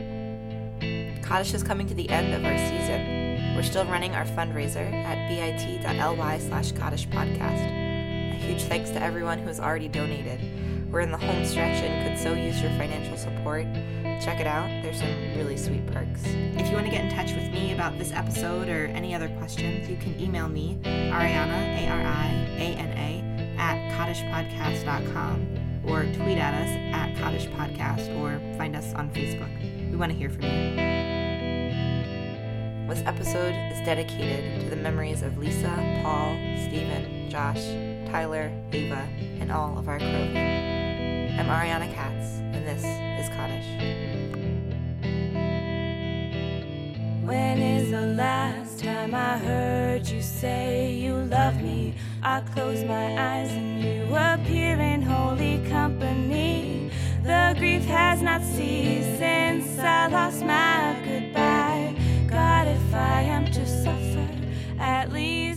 Kaddish 1.22 1.53
is 1.53 1.62
coming 1.62 1.86
to 1.88 1.95
the 1.95 2.09
end 2.09 2.32
of 2.32 2.43
our 2.43 2.57
season. 2.57 3.55
We're 3.55 3.62
still 3.62 3.84
running 3.84 4.14
our 4.14 4.24
fundraiser 4.24 4.91
at 5.05 5.28
bit.ly 5.28 6.38
slash 6.38 6.72
Kaddish 6.72 7.07
podcast. 7.09 8.32
A 8.32 8.36
huge 8.36 8.62
thanks 8.62 8.88
to 8.91 9.03
everyone 9.03 9.38
who 9.38 9.49
has 9.49 9.61
already 9.61 9.88
donated. 9.88 10.41
We're 10.91 11.01
in 11.01 11.11
the 11.11 11.18
home 11.18 11.45
stretch 11.45 11.82
and 11.82 12.09
could 12.09 12.18
so 12.18 12.32
use 12.32 12.61
your 12.62 12.70
financial 12.72 13.18
support. 13.18 13.66
Check 14.21 14.39
it 14.39 14.47
out, 14.47 14.68
there's 14.83 14.99
some 14.99 15.09
really 15.35 15.57
sweet 15.57 15.87
perks. 15.87 16.23
If 16.25 16.68
you 16.68 16.75
want 16.75 16.85
to 16.85 16.93
get 16.93 17.05
in 17.07 17.11
touch 17.11 17.33
with 17.33 17.51
me 17.51 17.73
about 17.73 17.97
this 17.99 18.12
episode 18.12 18.68
or 18.68 18.87
any 18.87 19.14
other 19.14 19.29
questions, 19.39 19.89
you 19.89 19.97
can 19.97 20.18
email 20.21 20.47
me, 20.47 20.79
Ariana, 20.85 21.79
A 21.79 21.89
R 21.89 22.01
I 22.03 22.29
A 22.59 22.75
N 22.77 22.99
A, 22.99 23.59
at 23.59 23.79
kaddishpodcast.com 23.93 25.83
or 25.87 26.03
tweet 26.03 26.37
at 26.39 26.53
us 26.55 26.68
at 26.95 27.16
Kaddish 27.16 27.47
Podcast 27.49 28.14
or 28.21 28.39
find 28.59 28.77
us 28.77 28.93
on 28.95 29.09
Facebook. 29.11 29.51
We 29.91 29.97
want 29.97 30.12
to 30.12 30.18
hear 30.18 30.29
from 30.29 30.43
you. 30.43 30.77
This 32.89 33.03
episode 33.07 33.55
is 33.73 33.81
dedicated 33.87 34.61
to 34.61 34.68
the 34.68 34.77
memories 34.77 35.23
of 35.23 35.39
Lisa, 35.39 35.73
Paul, 36.03 36.37
Stephen, 36.68 37.31
Josh, 37.31 37.64
Tyler, 38.11 38.53
Ava, 38.73 39.09
and 39.41 39.51
all 39.51 39.79
of 39.79 39.89
our 39.89 39.99
crew. 39.99 40.07
I'm 40.07 41.47
Ariana 41.47 41.91
Katz, 41.95 42.10
and 42.61 42.79
this 42.79 42.85
is 43.21 43.29
Kaddish. 43.35 43.67
When 47.25 47.63
is 47.63 47.91
the 47.91 48.01
last 48.01 48.83
time 48.83 49.15
I 49.15 49.39
heard 49.39 50.07
you 50.07 50.21
say 50.21 50.95
you 50.95 51.15
love 51.15 51.63
me? 51.63 51.95
I 52.23 52.41
close 52.41 52.85
my 52.85 53.17
eyes 53.19 53.51
and 53.51 53.83
you 53.83 54.15
appear 54.15 54.79
in 54.79 55.03
holy 55.03 55.65
company. 55.69 56.91
The 57.23 57.55
grief 57.59 57.85
has 57.85 58.21
not 58.23 58.43
ceased 58.43 59.19
since 59.19 59.79
I 59.79 60.09
lost 60.09 60.45
my 60.45 60.97
goodbye. 61.05 61.95
God, 62.27 62.69
if 62.69 62.95
I 62.95 63.23
am 63.23 63.47
to 63.47 63.67
suffer, 63.67 64.29
at 64.79 65.13
least. 65.13 65.51